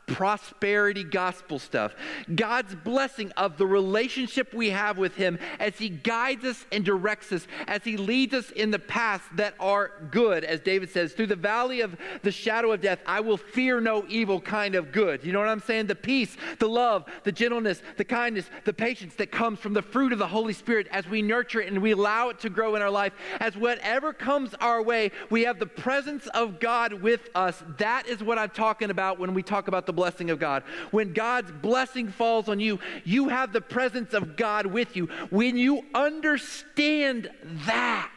prosperity 0.08 1.04
gospel 1.04 1.60
stuff. 1.60 1.96
God's 2.34 2.76
blessing 2.76 3.32
of 3.38 3.58
the 3.58 3.66
relationship 3.66 4.54
we 4.54 4.70
have 4.70 4.98
with 4.98 5.16
Him 5.16 5.40
as 5.60 5.78
He 5.78 5.90
guides 5.90 6.46
us 6.46 6.66
and 6.72 6.86
directs 6.86 7.32
us, 7.32 7.48
as 7.68 7.84
He 7.84 7.98
leads 7.98 8.34
us 8.34 8.52
in 8.52 8.72
the 8.72 8.80
paths 8.80 9.26
that 9.36 9.56
are 9.60 9.92
good, 10.12 10.44
as 10.44 10.60
David 10.60 10.90
says, 10.90 11.14
through 11.14 11.28
the 11.28 11.36
valley 11.36 11.82
of 11.82 11.96
the 12.24 12.32
shadow 12.32 12.72
of 12.72 12.82
death, 12.82 13.00
I 13.06 13.20
will 13.20 13.38
fear 13.38 13.82
no 13.82 14.06
evil 14.08 14.40
kind 14.40 14.76
of 14.76 14.92
good. 14.92 15.24
You 15.24 15.32
know 15.32 15.40
what 15.40 15.50
I'm 15.50 15.60
saying? 15.60 15.88
The 15.88 15.96
peace, 15.96 16.36
the 16.60 16.70
love, 16.70 17.06
the 17.24 17.32
gentleness, 17.32 17.82
the 17.98 18.06
kindness, 18.06 18.50
the 18.64 18.74
patience 18.74 19.16
that 19.16 19.32
comes 19.32 19.60
from 19.60 19.74
the 19.74 19.82
fruit 19.82 20.14
of 20.14 20.20
the 20.20 20.28
Holy 20.28 20.54
Spirit 20.54 20.88
as 20.92 21.08
we 21.08 21.22
nurture 21.22 21.62
it 21.62 21.72
and 21.72 21.82
we 21.82 21.92
allow 21.92 22.30
it 22.30 22.40
to 22.40 22.50
grow 22.50 22.76
in 22.76 22.82
our 22.82 22.92
life, 22.92 23.14
as 23.40 23.58
whatever 23.58 24.14
comes 24.14 24.54
our 24.56 24.82
way, 24.82 25.12
we 25.30 25.44
have 25.44 25.60
the 25.60 25.66
presence 25.66 26.28
of 26.28 26.60
God 26.60 26.94
with 26.94 27.30
us. 27.36 27.64
That 27.78 28.08
is 28.08 28.24
what 28.24 28.38
I'm 28.38 28.50
talking 28.50 28.90
about 28.90 29.20
when 29.20 29.34
we 29.34 29.44
talk 29.44 29.68
about 29.68 29.86
the 29.86 29.94
blessing 29.96 30.30
of 30.30 30.40
God. 30.40 30.64
When 30.92 31.14
God's 31.14 31.52
blessing 31.52 32.10
falls 32.10 32.50
on 32.50 32.60
you, 32.60 32.80
you 33.04 33.30
have 33.30 33.54
the 33.54 33.62
presence 33.62 34.14
of 34.14 34.36
God 34.36 34.66
with 34.66 34.96
you. 34.96 35.08
When 35.30 35.58
you 35.58 35.84
understand 35.94 37.30
that, 37.66 38.12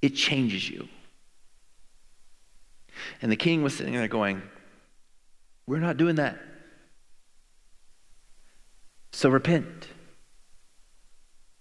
it 0.00 0.14
changes 0.14 0.68
you. 0.68 0.88
And 3.22 3.30
the 3.30 3.36
king 3.36 3.62
was 3.62 3.76
sitting 3.76 3.94
there 3.94 4.08
going, 4.08 4.42
We're 5.66 5.78
not 5.78 5.96
doing 5.96 6.16
that. 6.16 6.38
So 9.12 9.28
repent. 9.28 9.88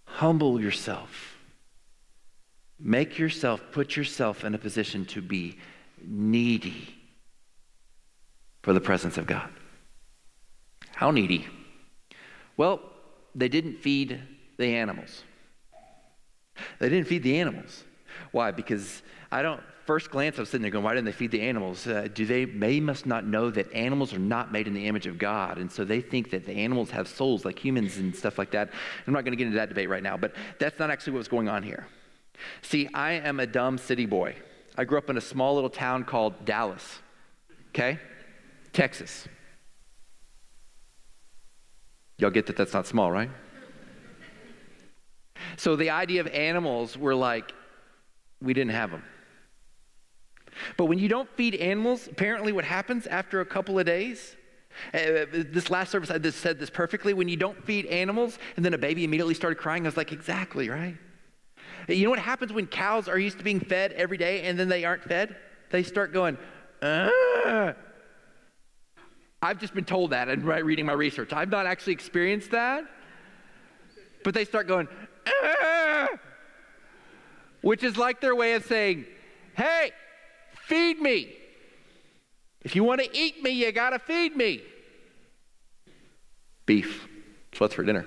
Humble 0.06 0.62
yourself. 0.62 1.38
Make 2.80 3.18
yourself, 3.18 3.62
put 3.72 3.96
yourself 3.96 4.44
in 4.44 4.54
a 4.54 4.58
position 4.58 5.06
to 5.08 5.22
be 5.22 5.58
needy 6.06 6.97
for 8.68 8.74
the 8.74 8.82
presence 8.82 9.18
of 9.18 9.26
God. 9.26 9.48
How 10.92 11.10
needy? 11.10 11.48
Well, 12.58 12.82
they 13.34 13.48
didn't 13.48 13.78
feed 13.78 14.20
the 14.58 14.76
animals. 14.76 15.24
They 16.78 16.90
didn't 16.90 17.08
feed 17.08 17.24
the 17.24 17.40
animals. 17.40 17.86
Why? 18.34 18.52
Because 18.52 19.04
I 19.32 19.42
don't, 19.42 19.62
first 19.86 20.12
glance, 20.12 20.38
I'm 20.38 20.44
sitting 20.44 20.64
there 20.64 20.72
going, 20.72 20.84
why 20.84 20.96
didn't 20.96 21.06
they 21.06 21.14
feed 21.14 21.32
the 21.32 21.44
animals? 21.44 21.88
Uh, 21.88 22.10
do 22.14 22.26
they, 22.26 22.44
they 22.44 22.82
must 22.82 23.06
not 23.06 23.26
know 23.26 23.50
that 23.52 23.72
animals 23.72 24.14
are 24.14 24.20
not 24.20 24.52
made 24.52 24.68
in 24.68 24.74
the 24.74 24.86
image 24.86 25.08
of 25.08 25.18
God. 25.18 25.60
And 25.60 25.72
so 25.72 25.86
they 25.86 26.02
think 26.02 26.30
that 26.32 26.46
the 26.46 26.52
animals 26.52 26.92
have 26.92 27.08
souls 27.08 27.46
like 27.46 27.58
humans 27.58 27.96
and 27.96 28.14
stuff 28.14 28.38
like 28.38 28.52
that. 28.52 28.70
I'm 29.08 29.14
not 29.14 29.24
going 29.24 29.32
to 29.32 29.38
get 29.38 29.48
into 29.48 29.60
that 29.60 29.70
debate 29.70 29.88
right 29.88 30.04
now, 30.04 30.18
but 30.18 30.34
that's 30.60 30.78
not 30.78 30.92
actually 30.92 31.14
what's 31.14 31.30
going 31.30 31.48
on 31.48 31.64
here. 31.64 31.88
See, 32.64 32.90
I 32.94 33.14
am 33.14 33.40
a 33.40 33.48
dumb 33.48 33.78
city 33.78 34.06
boy. 34.06 34.36
I 34.76 34.84
grew 34.84 34.98
up 34.98 35.10
in 35.10 35.16
a 35.16 35.22
small 35.22 35.56
little 35.56 35.70
town 35.70 36.04
called 36.04 36.44
Dallas. 36.44 37.00
Okay? 37.70 37.98
Texas. 38.78 39.28
Y'all 42.20 42.30
get 42.30 42.46
that 42.46 42.56
that's 42.56 42.74
not 42.74 42.86
small, 42.86 43.12
right? 43.12 43.32
So 45.56 45.76
the 45.76 45.90
idea 45.90 46.22
of 46.22 46.28
animals 46.28 46.96
were 46.96 47.16
like, 47.16 47.54
we 48.40 48.54
didn't 48.54 48.74
have 48.74 48.92
them. 48.92 49.02
But 50.78 50.86
when 50.86 51.00
you 51.00 51.08
don't 51.08 51.28
feed 51.36 51.56
animals, 51.56 52.08
apparently 52.08 52.52
what 52.52 52.66
happens 52.66 53.08
after 53.08 53.42
a 53.42 53.46
couple 53.48 53.80
of 53.80 53.88
days, 53.88 54.36
uh, 54.94 55.26
this 55.32 55.72
last 55.72 55.90
service 55.90 56.12
I 56.12 56.20
just 56.20 56.40
said 56.42 56.60
this 56.60 56.70
perfectly. 56.70 57.16
When 57.16 57.28
you 57.28 57.36
don't 57.36 57.66
feed 57.66 57.88
animals, 57.88 58.38
and 58.58 58.64
then 58.64 58.76
a 58.76 58.78
baby 58.78 59.04
immediately 59.06 59.34
started 59.34 59.58
crying, 59.58 59.88
I 59.88 59.90
was 59.90 59.98
like, 59.98 60.12
exactly, 60.12 60.70
right? 60.70 60.96
You 61.88 62.04
know 62.04 62.12
what 62.12 62.20
happens 62.20 62.54
when 62.54 62.68
cows 62.68 63.08
are 63.08 63.18
used 63.18 63.40
to 63.40 63.44
being 63.44 63.60
fed 63.60 63.94
every 63.94 64.18
day 64.18 64.44
and 64.44 64.60
then 64.60 64.70
they 64.70 64.86
aren't 64.86 65.04
fed? 65.04 65.36
They 65.72 65.82
start 65.82 66.14
going, 66.14 66.38
ah, 66.84 67.74
I've 69.42 69.60
just 69.60 69.74
been 69.74 69.86
told 69.86 70.12
that 70.12 70.30
and 70.30 70.44
reading 70.44 70.86
my 70.86 70.94
research. 70.94 71.32
I've 71.32 71.50
not 71.50 71.66
actually 71.66 71.94
experienced 71.94 72.52
that. 72.52 72.86
But 74.24 74.34
they 74.34 74.46
start 74.46 74.68
going, 74.68 74.88
ah! 75.28 76.10
which 77.62 77.84
is 77.84 77.98
like 77.98 78.20
their 78.20 78.36
way 78.36 78.54
of 78.54 78.66
saying, 78.66 79.06
hey, 79.56 79.92
feed 80.66 81.00
me. 81.00 81.34
If 82.62 82.76
you 82.76 82.84
want 82.84 83.02
to 83.02 83.18
eat 83.18 83.44
me, 83.44 83.52
you 83.52 83.72
got 83.72 83.92
to 83.92 84.00
feed 84.00 84.36
me. 84.36 84.62
Beef. 86.66 87.08
So 87.54 87.60
what's 87.60 87.76
for 87.76 87.84
dinner? 87.84 88.06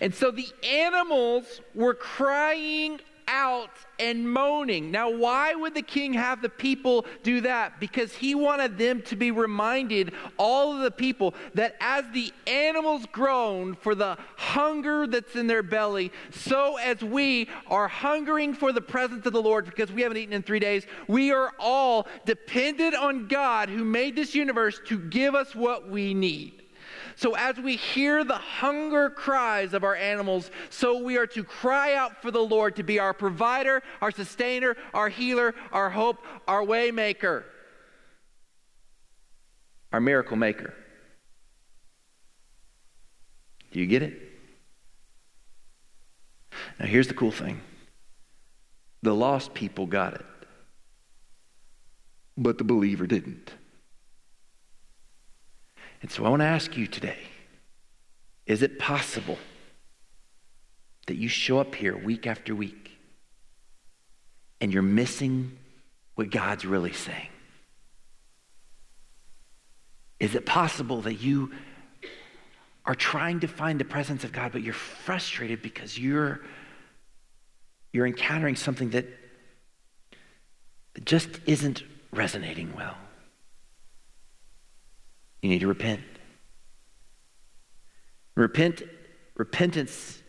And 0.00 0.14
so 0.14 0.30
the 0.30 0.48
animals 0.66 1.60
were 1.74 1.94
crying 1.94 3.00
out 3.32 3.70
and 3.98 4.30
moaning. 4.30 4.90
Now, 4.90 5.10
why 5.10 5.54
would 5.54 5.74
the 5.74 5.82
king 5.82 6.12
have 6.12 6.42
the 6.42 6.48
people 6.50 7.06
do 7.22 7.40
that? 7.40 7.80
Because 7.80 8.12
he 8.12 8.34
wanted 8.34 8.76
them 8.76 9.00
to 9.02 9.16
be 9.16 9.30
reminded, 9.30 10.12
all 10.36 10.76
of 10.76 10.82
the 10.82 10.90
people, 10.90 11.34
that 11.54 11.76
as 11.80 12.04
the 12.12 12.30
animals 12.46 13.06
groan 13.10 13.74
for 13.74 13.94
the 13.94 14.18
hunger 14.36 15.06
that's 15.06 15.34
in 15.34 15.46
their 15.46 15.62
belly, 15.62 16.12
so 16.30 16.76
as 16.76 17.00
we 17.02 17.48
are 17.68 17.88
hungering 17.88 18.52
for 18.52 18.70
the 18.70 18.80
presence 18.80 19.24
of 19.24 19.32
the 19.32 19.42
Lord 19.42 19.64
because 19.64 19.90
we 19.90 20.02
haven't 20.02 20.18
eaten 20.18 20.34
in 20.34 20.42
three 20.42 20.60
days, 20.60 20.86
we 21.08 21.32
are 21.32 21.52
all 21.58 22.06
dependent 22.26 22.94
on 22.94 23.28
God 23.28 23.70
who 23.70 23.84
made 23.84 24.14
this 24.14 24.34
universe 24.34 24.78
to 24.88 24.98
give 24.98 25.34
us 25.34 25.54
what 25.54 25.88
we 25.88 26.12
need. 26.12 26.61
So, 27.16 27.34
as 27.34 27.58
we 27.58 27.76
hear 27.76 28.24
the 28.24 28.34
hunger 28.34 29.10
cries 29.10 29.74
of 29.74 29.84
our 29.84 29.94
animals, 29.94 30.50
so 30.70 31.02
we 31.02 31.16
are 31.18 31.26
to 31.28 31.44
cry 31.44 31.94
out 31.94 32.22
for 32.22 32.30
the 32.30 32.40
Lord 32.40 32.76
to 32.76 32.82
be 32.82 32.98
our 32.98 33.12
provider, 33.12 33.82
our 34.00 34.10
sustainer, 34.10 34.76
our 34.94 35.08
healer, 35.08 35.54
our 35.72 35.90
hope, 35.90 36.18
our 36.48 36.62
waymaker, 36.62 37.44
our 39.92 40.00
miracle 40.00 40.36
maker. 40.36 40.74
Do 43.72 43.80
you 43.80 43.86
get 43.86 44.02
it? 44.02 44.20
Now, 46.78 46.86
here's 46.86 47.08
the 47.08 47.14
cool 47.14 47.30
thing 47.30 47.60
the 49.02 49.14
lost 49.14 49.54
people 49.54 49.86
got 49.86 50.14
it, 50.14 50.26
but 52.36 52.58
the 52.58 52.64
believer 52.64 53.06
didn't. 53.06 53.52
And 56.02 56.10
so 56.10 56.24
I 56.26 56.28
want 56.28 56.40
to 56.40 56.46
ask 56.46 56.76
you 56.76 56.86
today 56.86 57.18
is 58.44 58.62
it 58.62 58.78
possible 58.78 59.38
that 61.06 61.14
you 61.14 61.28
show 61.28 61.58
up 61.58 61.74
here 61.74 61.96
week 61.96 62.26
after 62.26 62.54
week 62.54 62.90
and 64.60 64.72
you're 64.72 64.82
missing 64.82 65.56
what 66.16 66.30
God's 66.30 66.64
really 66.64 66.92
saying? 66.92 67.28
Is 70.18 70.34
it 70.34 70.44
possible 70.44 71.02
that 71.02 71.14
you 71.14 71.52
are 72.84 72.94
trying 72.94 73.40
to 73.40 73.48
find 73.48 73.78
the 73.78 73.84
presence 73.84 74.24
of 74.24 74.32
God, 74.32 74.52
but 74.52 74.62
you're 74.62 74.74
frustrated 74.74 75.62
because 75.62 75.98
you're, 75.98 76.40
you're 77.92 78.06
encountering 78.06 78.56
something 78.56 78.90
that 78.90 79.06
just 81.04 81.28
isn't 81.46 81.84
resonating 82.12 82.74
well? 82.74 82.96
You 85.42 85.48
need 85.48 85.60
to 85.60 85.66
repent. 85.66 86.00
Repent, 88.34 88.82
repentance 89.36 90.22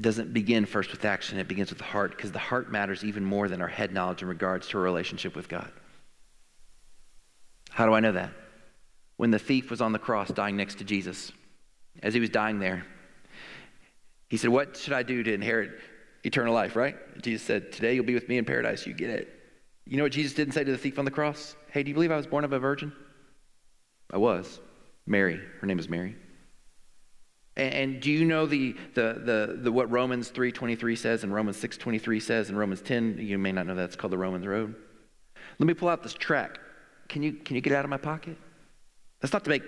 doesn't 0.00 0.32
begin 0.32 0.64
first 0.64 0.92
with 0.92 1.04
action, 1.04 1.38
it 1.38 1.48
begins 1.48 1.70
with 1.70 1.78
the 1.78 1.84
heart 1.84 2.12
because 2.16 2.32
the 2.32 2.38
heart 2.38 2.70
matters 2.70 3.04
even 3.04 3.24
more 3.24 3.48
than 3.48 3.60
our 3.60 3.68
head 3.68 3.92
knowledge 3.92 4.22
in 4.22 4.28
regards 4.28 4.68
to 4.68 4.78
our 4.78 4.84
relationship 4.84 5.34
with 5.34 5.48
God. 5.48 5.70
How 7.70 7.86
do 7.86 7.92
I 7.92 8.00
know 8.00 8.12
that? 8.12 8.30
When 9.16 9.30
the 9.30 9.38
thief 9.38 9.70
was 9.70 9.80
on 9.80 9.92
the 9.92 9.98
cross 9.98 10.30
dying 10.30 10.56
next 10.56 10.78
to 10.78 10.84
Jesus, 10.84 11.32
as 12.02 12.14
he 12.14 12.20
was 12.20 12.30
dying 12.30 12.60
there, 12.60 12.86
he 14.28 14.36
said, 14.36 14.50
What 14.50 14.76
should 14.76 14.92
I 14.92 15.02
do 15.02 15.22
to 15.22 15.34
inherit 15.34 15.72
eternal 16.24 16.54
life, 16.54 16.76
right? 16.76 16.96
Jesus 17.20 17.42
said, 17.42 17.72
Today 17.72 17.94
you'll 17.94 18.04
be 18.04 18.14
with 18.14 18.28
me 18.28 18.38
in 18.38 18.44
paradise. 18.44 18.86
You 18.86 18.94
get 18.94 19.10
it. 19.10 19.28
You 19.84 19.96
know 19.96 20.04
what 20.04 20.12
Jesus 20.12 20.34
didn't 20.34 20.54
say 20.54 20.62
to 20.62 20.70
the 20.70 20.78
thief 20.78 20.98
on 20.98 21.04
the 21.04 21.10
cross? 21.10 21.56
Hey, 21.72 21.82
do 21.82 21.88
you 21.88 21.94
believe 21.94 22.12
I 22.12 22.16
was 22.16 22.26
born 22.26 22.44
of 22.44 22.52
a 22.52 22.58
virgin? 22.58 22.92
I 24.12 24.18
was. 24.18 24.60
Mary. 25.06 25.40
Her 25.60 25.66
name 25.66 25.78
is 25.78 25.88
Mary. 25.88 26.16
And, 27.56 27.74
and 27.74 28.00
do 28.00 28.10
you 28.10 28.24
know 28.24 28.46
the, 28.46 28.76
the, 28.94 29.20
the, 29.24 29.58
the, 29.62 29.72
what 29.72 29.90
Romans 29.90 30.30
3.23 30.30 30.96
says 30.96 31.24
and 31.24 31.34
Romans 31.34 31.56
6.23 31.60 32.22
says 32.22 32.48
and 32.48 32.58
Romans 32.58 32.80
10? 32.80 33.18
You 33.18 33.38
may 33.38 33.52
not 33.52 33.66
know 33.66 33.74
that. 33.74 33.84
It's 33.84 33.96
called 33.96 34.12
the 34.12 34.18
Romans 34.18 34.46
Road. 34.46 34.74
Let 35.58 35.66
me 35.66 35.74
pull 35.74 35.88
out 35.88 36.02
this 36.02 36.14
track. 36.14 36.58
Can 37.08 37.22
you, 37.22 37.32
can 37.32 37.56
you 37.56 37.62
get 37.62 37.72
it 37.72 37.76
out 37.76 37.84
of 37.84 37.90
my 37.90 37.96
pocket? 37.96 38.36
That's 39.20 39.32
not 39.32 39.44
to 39.44 39.50
make 39.50 39.62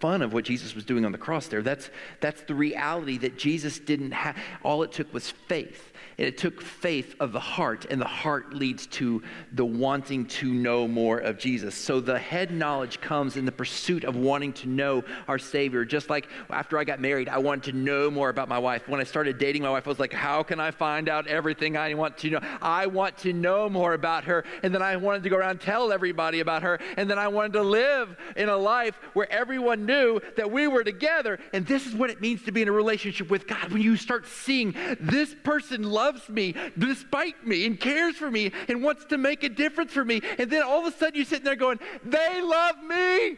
fun 0.00 0.22
of 0.22 0.32
what 0.32 0.44
Jesus 0.44 0.74
was 0.74 0.84
doing 0.84 1.04
on 1.04 1.12
the 1.12 1.18
cross 1.18 1.48
there. 1.48 1.62
That's, 1.62 1.90
that's 2.20 2.42
the 2.42 2.54
reality 2.54 3.18
that 3.18 3.36
Jesus 3.38 3.78
didn't 3.78 4.12
have. 4.12 4.36
All 4.62 4.82
it 4.82 4.92
took 4.92 5.12
was 5.12 5.30
faith. 5.30 5.92
And 6.16 6.26
it 6.26 6.36
took 6.36 6.60
faith 6.60 7.14
of 7.20 7.30
the 7.30 7.40
heart, 7.40 7.86
and 7.90 8.00
the 8.00 8.06
heart 8.06 8.52
leads 8.52 8.88
to 8.88 9.22
the 9.52 9.64
wanting 9.64 10.26
to 10.26 10.52
know 10.52 10.88
more 10.88 11.18
of 11.18 11.38
Jesus. 11.38 11.76
So 11.76 12.00
the 12.00 12.18
head 12.18 12.50
knowledge 12.50 13.00
comes 13.00 13.36
in 13.36 13.44
the 13.44 13.52
pursuit 13.52 14.02
of 14.02 14.16
wanting 14.16 14.52
to 14.54 14.68
know 14.68 15.04
our 15.28 15.38
Savior. 15.38 15.84
Just 15.84 16.10
like 16.10 16.28
after 16.50 16.76
I 16.76 16.82
got 16.82 17.00
married, 17.00 17.28
I 17.28 17.38
wanted 17.38 17.70
to 17.70 17.78
know 17.78 18.10
more 18.10 18.30
about 18.30 18.48
my 18.48 18.58
wife. 18.58 18.88
When 18.88 19.00
I 19.00 19.04
started 19.04 19.38
dating 19.38 19.62
my 19.62 19.70
wife, 19.70 19.86
I 19.86 19.90
was 19.90 20.00
like, 20.00 20.12
how 20.12 20.42
can 20.42 20.58
I 20.58 20.72
find 20.72 21.08
out 21.08 21.28
everything 21.28 21.76
I 21.76 21.94
want 21.94 22.18
to 22.18 22.30
know? 22.30 22.40
I 22.60 22.86
want 22.86 23.18
to 23.18 23.32
know 23.32 23.68
more 23.68 23.94
about 23.94 24.24
her. 24.24 24.44
And 24.64 24.74
then 24.74 24.82
I 24.82 24.96
wanted 24.96 25.22
to 25.22 25.28
go 25.28 25.36
around 25.36 25.50
and 25.50 25.60
tell 25.60 25.92
everybody 25.92 26.40
about 26.40 26.64
her. 26.64 26.80
And 26.96 27.08
then 27.08 27.18
I 27.20 27.28
wanted 27.28 27.52
to 27.52 27.62
live 27.62 28.16
in 28.36 28.48
a 28.48 28.56
life 28.56 28.98
where 29.12 29.30
everyone 29.32 29.86
knew 29.88 30.20
that 30.36 30.52
we 30.52 30.68
were 30.68 30.84
together. 30.84 31.40
And 31.52 31.66
this 31.66 31.86
is 31.86 31.94
what 31.94 32.10
it 32.10 32.20
means 32.20 32.44
to 32.44 32.52
be 32.52 32.62
in 32.62 32.68
a 32.68 32.72
relationship 32.72 33.28
with 33.28 33.48
God. 33.48 33.72
When 33.72 33.82
you 33.82 33.96
start 33.96 34.26
seeing 34.28 34.76
this 35.00 35.34
person 35.42 35.82
loves 35.82 36.28
me 36.28 36.54
despite 36.78 37.44
me 37.44 37.66
and 37.66 37.80
cares 37.80 38.14
for 38.14 38.30
me 38.30 38.52
and 38.68 38.84
wants 38.84 39.06
to 39.06 39.18
make 39.18 39.42
a 39.42 39.48
difference 39.48 39.92
for 39.92 40.04
me. 40.04 40.20
And 40.38 40.48
then 40.48 40.62
all 40.62 40.86
of 40.86 40.94
a 40.94 40.96
sudden 40.96 41.16
you're 41.16 41.24
sitting 41.24 41.44
there 41.44 41.56
going, 41.56 41.80
they 42.04 42.40
love 42.40 42.76
me. 42.84 43.36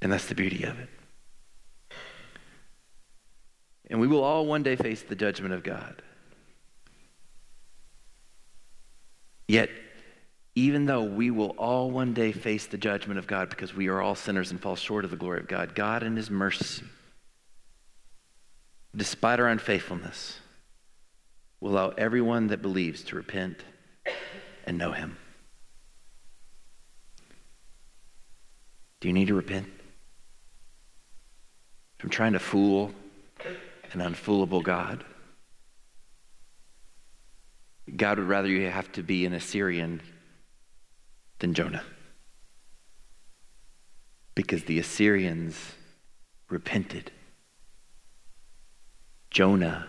And 0.00 0.12
that's 0.12 0.26
the 0.26 0.34
beauty 0.34 0.64
of 0.64 0.78
it. 0.78 0.88
And 3.88 4.00
we 4.00 4.06
will 4.06 4.22
all 4.22 4.46
one 4.46 4.62
day 4.62 4.76
face 4.76 5.02
the 5.02 5.14
judgment 5.14 5.54
of 5.54 5.62
God. 5.62 6.02
Yet, 9.46 9.68
even 10.54 10.84
though 10.84 11.02
we 11.02 11.30
will 11.30 11.50
all 11.58 11.90
one 11.90 12.12
day 12.14 12.32
face 12.32 12.66
the 12.66 12.78
judgment 12.78 13.18
of 13.18 13.26
God 13.26 13.48
because 13.48 13.74
we 13.74 13.88
are 13.88 14.00
all 14.00 14.14
sinners 14.14 14.50
and 14.50 14.60
fall 14.60 14.76
short 14.76 15.04
of 15.04 15.10
the 15.10 15.16
glory 15.16 15.40
of 15.40 15.48
God, 15.48 15.74
God 15.74 16.02
in 16.02 16.16
His 16.16 16.30
mercy 16.30 16.84
despite 18.94 19.40
our 19.40 19.48
unfaithfulness, 19.48 20.38
will 21.60 21.72
allow 21.72 21.88
everyone 21.90 22.48
that 22.48 22.60
believes 22.60 23.02
to 23.04 23.16
repent 23.16 23.64
and 24.64 24.76
know 24.76 24.92
him. 24.92 25.16
Do 29.00 29.08
you 29.08 29.14
need 29.14 29.28
to 29.28 29.34
repent? 29.34 29.66
From 31.98 32.10
trying 32.10 32.32
to 32.34 32.38
fool 32.38 32.92
an 33.92 34.00
unfoolable 34.00 34.62
God? 34.62 35.04
God 37.96 38.18
would 38.18 38.28
rather 38.28 38.48
you 38.48 38.68
have 38.70 38.90
to 38.92 39.02
be 39.02 39.26
an 39.26 39.32
Assyrian 39.32 40.00
than 41.42 41.52
Jonah. 41.54 41.82
Because 44.34 44.64
the 44.64 44.78
Assyrians 44.78 45.72
repented. 46.48 47.10
Jonah 49.30 49.88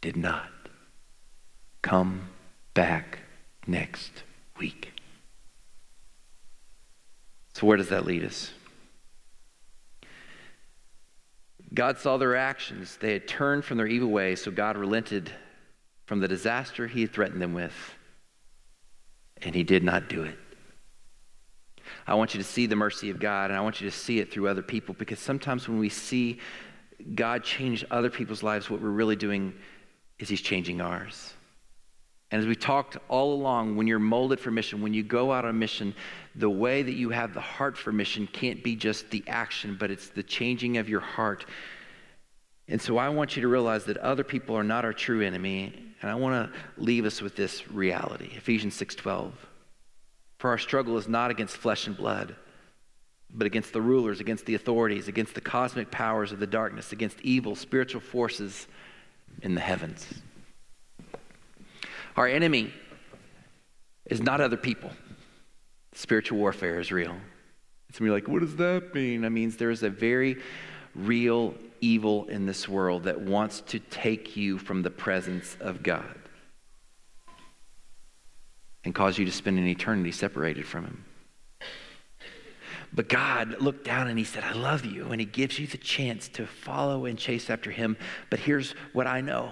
did 0.00 0.16
not. 0.16 0.48
Come 1.82 2.30
back 2.72 3.20
next 3.66 4.22
week. 4.58 4.92
So, 7.52 7.66
where 7.66 7.76
does 7.76 7.90
that 7.90 8.06
lead 8.06 8.24
us? 8.24 8.52
God 11.74 11.98
saw 11.98 12.16
their 12.16 12.36
actions. 12.36 12.96
They 12.96 13.12
had 13.12 13.28
turned 13.28 13.66
from 13.66 13.76
their 13.76 13.86
evil 13.86 14.08
ways, 14.08 14.42
so 14.42 14.50
God 14.50 14.78
relented 14.78 15.30
from 16.06 16.20
the 16.20 16.28
disaster 16.28 16.86
he 16.86 17.02
had 17.02 17.12
threatened 17.12 17.42
them 17.42 17.52
with, 17.52 17.74
and 19.42 19.54
he 19.54 19.62
did 19.62 19.84
not 19.84 20.08
do 20.08 20.22
it. 20.22 20.38
I 22.06 22.14
want 22.14 22.34
you 22.34 22.38
to 22.38 22.46
see 22.46 22.66
the 22.66 22.76
mercy 22.76 23.10
of 23.10 23.18
God, 23.18 23.50
and 23.50 23.58
I 23.58 23.60
want 23.60 23.80
you 23.80 23.90
to 23.90 23.96
see 23.96 24.18
it 24.18 24.32
through 24.32 24.48
other 24.48 24.62
people 24.62 24.94
because 24.98 25.18
sometimes 25.18 25.68
when 25.68 25.78
we 25.78 25.88
see 25.88 26.40
God 27.14 27.44
change 27.44 27.84
other 27.90 28.10
people's 28.10 28.42
lives, 28.42 28.70
what 28.70 28.80
we're 28.80 28.88
really 28.88 29.16
doing 29.16 29.54
is 30.18 30.28
He's 30.28 30.40
changing 30.40 30.80
ours. 30.80 31.34
And 32.30 32.40
as 32.40 32.48
we 32.48 32.56
talked 32.56 32.96
all 33.08 33.34
along, 33.34 33.76
when 33.76 33.86
you're 33.86 34.00
molded 34.00 34.40
for 34.40 34.50
mission, 34.50 34.82
when 34.82 34.92
you 34.92 35.04
go 35.04 35.32
out 35.32 35.44
on 35.44 35.58
mission, 35.58 35.94
the 36.34 36.50
way 36.50 36.82
that 36.82 36.94
you 36.94 37.10
have 37.10 37.34
the 37.34 37.40
heart 37.40 37.78
for 37.78 37.92
mission 37.92 38.26
can't 38.26 38.64
be 38.64 38.74
just 38.74 39.10
the 39.10 39.22
action, 39.28 39.76
but 39.78 39.90
it's 39.92 40.08
the 40.08 40.24
changing 40.24 40.78
of 40.78 40.88
your 40.88 41.00
heart. 41.00 41.46
And 42.68 42.82
so 42.82 42.98
I 42.98 43.08
want 43.10 43.36
you 43.36 43.42
to 43.42 43.48
realize 43.48 43.84
that 43.84 43.96
other 43.98 44.24
people 44.24 44.56
are 44.56 44.64
not 44.64 44.84
our 44.84 44.92
true 44.92 45.22
enemy. 45.22 45.72
And 46.02 46.10
I 46.10 46.14
want 46.14 46.52
to 46.52 46.58
leave 46.82 47.04
us 47.04 47.22
with 47.22 47.36
this 47.36 47.70
reality 47.70 48.30
Ephesians 48.36 48.74
6:12. 48.74 49.32
For 50.46 50.50
our 50.50 50.58
struggle 50.58 50.96
is 50.96 51.08
not 51.08 51.32
against 51.32 51.56
flesh 51.56 51.88
and 51.88 51.96
blood 51.96 52.36
but 53.34 53.48
against 53.48 53.72
the 53.72 53.80
rulers, 53.80 54.20
against 54.20 54.46
the 54.46 54.54
authorities, 54.54 55.08
against 55.08 55.34
the 55.34 55.40
cosmic 55.40 55.90
powers 55.90 56.30
of 56.30 56.38
the 56.38 56.46
darkness, 56.46 56.92
against 56.92 57.20
evil 57.22 57.56
spiritual 57.56 58.00
forces 58.00 58.68
in 59.42 59.56
the 59.56 59.60
heavens. 59.60 60.06
Our 62.16 62.28
enemy 62.28 62.72
is 64.04 64.22
not 64.22 64.40
other 64.40 64.56
people. 64.56 64.92
Spiritual 65.94 66.38
warfare 66.38 66.78
is 66.78 66.92
real. 66.92 67.16
It's 67.88 68.00
me 68.00 68.10
like, 68.10 68.28
what 68.28 68.40
does 68.40 68.54
that 68.54 68.94
mean? 68.94 69.22
That 69.22 69.30
means 69.30 69.56
there 69.56 69.72
is 69.72 69.82
a 69.82 69.90
very 69.90 70.40
real 70.94 71.56
evil 71.80 72.26
in 72.26 72.46
this 72.46 72.68
world 72.68 73.02
that 73.02 73.20
wants 73.20 73.62
to 73.62 73.80
take 73.80 74.36
you 74.36 74.58
from 74.58 74.82
the 74.82 74.92
presence 74.92 75.56
of 75.58 75.82
God 75.82 76.16
and 78.86 78.94
cause 78.94 79.18
you 79.18 79.24
to 79.24 79.32
spend 79.32 79.58
an 79.58 79.66
eternity 79.66 80.12
separated 80.12 80.64
from 80.64 80.84
Him. 80.84 81.04
But 82.92 83.08
God 83.08 83.60
looked 83.60 83.84
down 83.84 84.06
and 84.06 84.16
He 84.16 84.24
said, 84.24 84.44
I 84.44 84.52
love 84.52 84.84
you. 84.86 85.08
And 85.08 85.20
He 85.20 85.26
gives 85.26 85.58
you 85.58 85.66
the 85.66 85.76
chance 85.76 86.28
to 86.28 86.46
follow 86.46 87.04
and 87.04 87.18
chase 87.18 87.50
after 87.50 87.72
Him. 87.72 87.96
But 88.30 88.38
here's 88.38 88.76
what 88.92 89.08
I 89.08 89.22
know. 89.22 89.50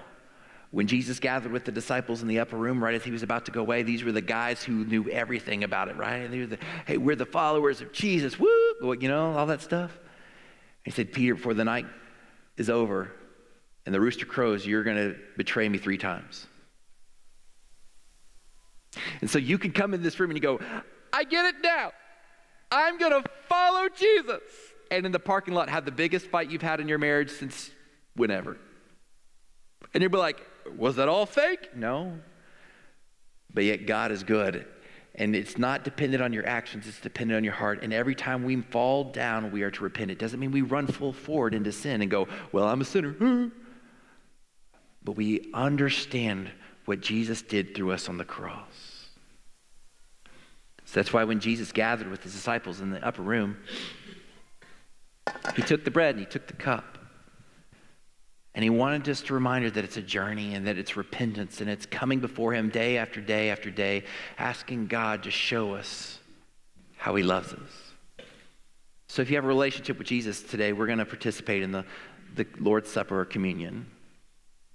When 0.70 0.86
Jesus 0.86 1.18
gathered 1.18 1.50
with 1.50 1.64
the 1.64 1.72
disciples 1.72 2.22
in 2.22 2.28
the 2.28 2.38
upper 2.38 2.56
room, 2.56 2.82
right 2.82 2.94
as 2.94 3.04
he 3.04 3.10
was 3.10 3.22
about 3.22 3.44
to 3.46 3.52
go 3.52 3.60
away, 3.60 3.82
these 3.82 4.02
were 4.02 4.12
the 4.12 4.20
guys 4.20 4.62
who 4.62 4.84
knew 4.84 5.08
everything 5.08 5.64
about 5.64 5.88
it, 5.88 5.96
right? 5.96 6.28
They 6.28 6.38
were 6.38 6.46
the, 6.46 6.58
hey, 6.86 6.96
we're 6.96 7.16
the 7.16 7.26
followers 7.26 7.80
of 7.80 7.92
Jesus, 7.92 8.38
woo, 8.38 8.96
you 9.00 9.08
know, 9.08 9.36
all 9.36 9.46
that 9.46 9.62
stuff. 9.62 9.96
He 10.84 10.90
said, 10.90 11.12
Peter, 11.12 11.34
before 11.34 11.54
the 11.54 11.64
night 11.64 11.86
is 12.56 12.70
over 12.70 13.12
and 13.86 13.94
the 13.94 14.00
rooster 14.00 14.26
crows, 14.26 14.66
you're 14.66 14.84
going 14.84 14.96
to 14.96 15.16
betray 15.36 15.68
me 15.68 15.78
three 15.78 15.98
times. 15.98 16.46
And 19.20 19.28
so 19.28 19.38
you 19.38 19.58
can 19.58 19.72
come 19.72 19.94
in 19.94 20.02
this 20.02 20.18
room 20.18 20.30
and 20.30 20.36
you 20.36 20.42
go, 20.42 20.60
I 21.12 21.24
get 21.24 21.46
it 21.46 21.56
now. 21.62 21.92
I'm 22.70 22.98
going 22.98 23.22
to 23.22 23.28
follow 23.48 23.88
Jesus. 23.88 24.42
And 24.90 25.06
in 25.06 25.12
the 25.12 25.18
parking 25.18 25.54
lot, 25.54 25.68
have 25.68 25.84
the 25.84 25.92
biggest 25.92 26.26
fight 26.26 26.50
you've 26.50 26.62
had 26.62 26.80
in 26.80 26.88
your 26.88 26.98
marriage 26.98 27.30
since 27.30 27.70
whenever. 28.16 28.56
And 29.92 30.02
you'll 30.02 30.12
be 30.12 30.18
like, 30.18 30.40
was 30.76 30.96
that 30.96 31.08
all 31.08 31.26
fake? 31.26 31.76
No. 31.76 32.18
But 33.52 33.64
yet, 33.64 33.86
God 33.86 34.10
is 34.10 34.24
good. 34.24 34.66
And 35.14 35.36
it's 35.36 35.56
not 35.58 35.84
dependent 35.84 36.22
on 36.22 36.32
your 36.32 36.46
actions, 36.46 36.88
it's 36.88 37.00
dependent 37.00 37.36
on 37.36 37.44
your 37.44 37.52
heart. 37.52 37.80
And 37.82 37.92
every 37.92 38.16
time 38.16 38.42
we 38.42 38.60
fall 38.60 39.04
down, 39.04 39.52
we 39.52 39.62
are 39.62 39.70
to 39.70 39.84
repent. 39.84 40.10
It 40.10 40.18
doesn't 40.18 40.40
mean 40.40 40.50
we 40.50 40.62
run 40.62 40.88
full 40.88 41.12
forward 41.12 41.54
into 41.54 41.70
sin 41.70 42.02
and 42.02 42.10
go, 42.10 42.26
well, 42.50 42.66
I'm 42.66 42.80
a 42.80 42.84
sinner. 42.84 43.50
But 45.04 45.16
we 45.16 45.50
understand 45.52 46.50
what 46.84 47.00
Jesus 47.00 47.42
did 47.42 47.74
through 47.74 47.92
us 47.92 48.08
on 48.08 48.18
the 48.18 48.24
cross. 48.24 49.08
So 50.84 51.00
that's 51.00 51.12
why 51.12 51.24
when 51.24 51.40
Jesus 51.40 51.72
gathered 51.72 52.08
with 52.08 52.22
his 52.22 52.32
disciples 52.32 52.80
in 52.80 52.90
the 52.90 53.04
upper 53.04 53.22
room, 53.22 53.56
he 55.56 55.62
took 55.62 55.84
the 55.84 55.90
bread 55.90 56.16
and 56.16 56.24
he 56.24 56.30
took 56.30 56.46
the 56.46 56.52
cup. 56.54 56.98
And 58.54 58.62
he 58.62 58.70
wanted 58.70 59.08
us 59.08 59.20
to 59.22 59.34
remind 59.34 59.64
us 59.64 59.72
that 59.72 59.84
it's 59.84 59.96
a 59.96 60.02
journey 60.02 60.54
and 60.54 60.66
that 60.66 60.78
it's 60.78 60.96
repentance 60.96 61.60
and 61.60 61.68
it's 61.68 61.86
coming 61.86 62.20
before 62.20 62.52
him 62.52 62.68
day 62.68 62.98
after 62.98 63.20
day 63.20 63.50
after 63.50 63.70
day, 63.70 64.04
asking 64.38 64.86
God 64.86 65.24
to 65.24 65.30
show 65.30 65.74
us 65.74 66.18
how 66.96 67.16
he 67.16 67.24
loves 67.24 67.52
us. 67.52 67.94
So 69.08 69.22
if 69.22 69.30
you 69.30 69.36
have 69.36 69.44
a 69.44 69.48
relationship 69.48 69.98
with 69.98 70.06
Jesus 70.06 70.42
today, 70.42 70.72
we're 70.72 70.86
going 70.86 70.98
to 70.98 71.04
participate 71.04 71.62
in 71.62 71.72
the, 71.72 71.84
the 72.36 72.46
Lord's 72.60 72.90
Supper 72.90 73.20
or 73.20 73.24
communion. 73.24 73.86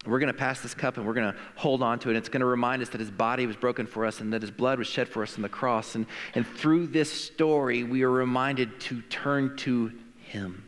We're 0.05 0.19
going 0.19 0.31
to 0.31 0.37
pass 0.37 0.61
this 0.61 0.73
cup 0.73 0.97
and 0.97 1.05
we're 1.05 1.13
going 1.13 1.33
to 1.33 1.39
hold 1.55 1.83
on 1.83 1.99
to 1.99 2.09
it. 2.09 2.15
It's 2.15 2.29
going 2.29 2.39
to 2.39 2.45
remind 2.45 2.81
us 2.81 2.89
that 2.89 3.01
his 3.01 3.11
body 3.11 3.45
was 3.45 3.57
broken 3.57 3.85
for 3.85 4.05
us 4.05 4.21
and 4.21 4.31
that 4.31 4.41
his 4.41 4.51
blood 4.51 4.79
was 4.79 4.87
shed 4.87 5.09
for 5.09 5.23
us 5.23 5.35
on 5.35 5.41
the 5.41 5.49
cross. 5.49 5.95
And, 5.95 6.05
and 6.35 6.47
through 6.47 6.87
this 6.87 7.11
story, 7.11 7.83
we 7.83 8.03
are 8.03 8.11
reminded 8.11 8.79
to 8.81 9.01
turn 9.03 9.57
to 9.57 9.91
him. 10.21 10.63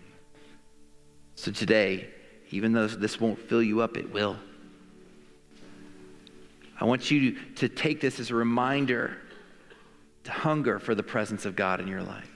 So 1.35 1.51
today, 1.51 2.09
even 2.51 2.73
though 2.73 2.87
this 2.87 3.21
won't 3.21 3.39
fill 3.39 3.63
you 3.63 3.81
up, 3.81 3.95
it 3.95 4.11
will. 4.11 4.37
I 6.79 6.85
want 6.85 7.09
you 7.09 7.31
to, 7.31 7.39
to 7.55 7.69
take 7.69 8.01
this 8.01 8.19
as 8.19 8.31
a 8.31 8.35
reminder 8.35 9.17
to 10.25 10.31
hunger 10.31 10.77
for 10.77 10.93
the 10.93 11.03
presence 11.03 11.45
of 11.45 11.55
God 11.55 11.79
in 11.79 11.87
your 11.87 12.03
life, 12.03 12.29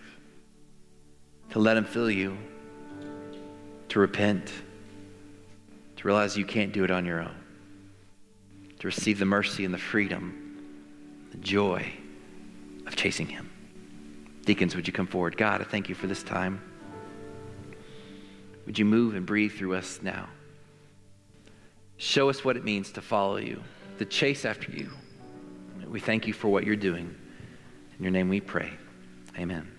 to 1.49 1.59
let 1.59 1.75
him 1.75 1.83
fill 1.83 2.09
you, 2.09 2.37
to 3.89 3.99
repent 3.99 4.51
realize 6.05 6.37
you 6.37 6.45
can't 6.45 6.71
do 6.71 6.83
it 6.83 6.91
on 6.91 7.03
your 7.03 7.19
own, 7.19 7.35
to 8.77 8.87
receive 8.87 9.17
the 9.17 9.25
mercy 9.25 9.65
and 9.65 9.73
the 9.73 9.79
freedom, 9.79 11.27
the 11.31 11.37
joy 11.37 11.91
of 12.85 12.95
chasing 12.95 13.25
Him. 13.25 13.49
Deacons, 14.45 14.75
would 14.75 14.85
you 14.85 14.93
come 14.93 15.07
forward? 15.07 15.35
God, 15.35 15.61
I 15.61 15.63
thank 15.63 15.89
you 15.89 15.95
for 15.95 16.05
this 16.05 16.21
time. 16.21 16.61
Would 18.67 18.77
you 18.77 18.85
move 18.85 19.15
and 19.15 19.25
breathe 19.25 19.53
through 19.53 19.73
us 19.73 19.99
now? 20.03 20.29
Show 21.97 22.29
us 22.29 22.45
what 22.45 22.55
it 22.55 22.63
means 22.63 22.91
to 22.91 23.01
follow 23.01 23.37
you, 23.37 23.63
to 23.97 24.05
chase 24.05 24.45
after 24.45 24.71
you. 24.71 24.91
We 25.87 25.99
thank 25.99 26.27
you 26.27 26.33
for 26.33 26.49
what 26.49 26.65
you're 26.65 26.75
doing. 26.75 27.15
In 27.97 28.03
your 28.03 28.11
name 28.11 28.29
we 28.29 28.41
pray. 28.41 28.71
Amen. 29.39 29.74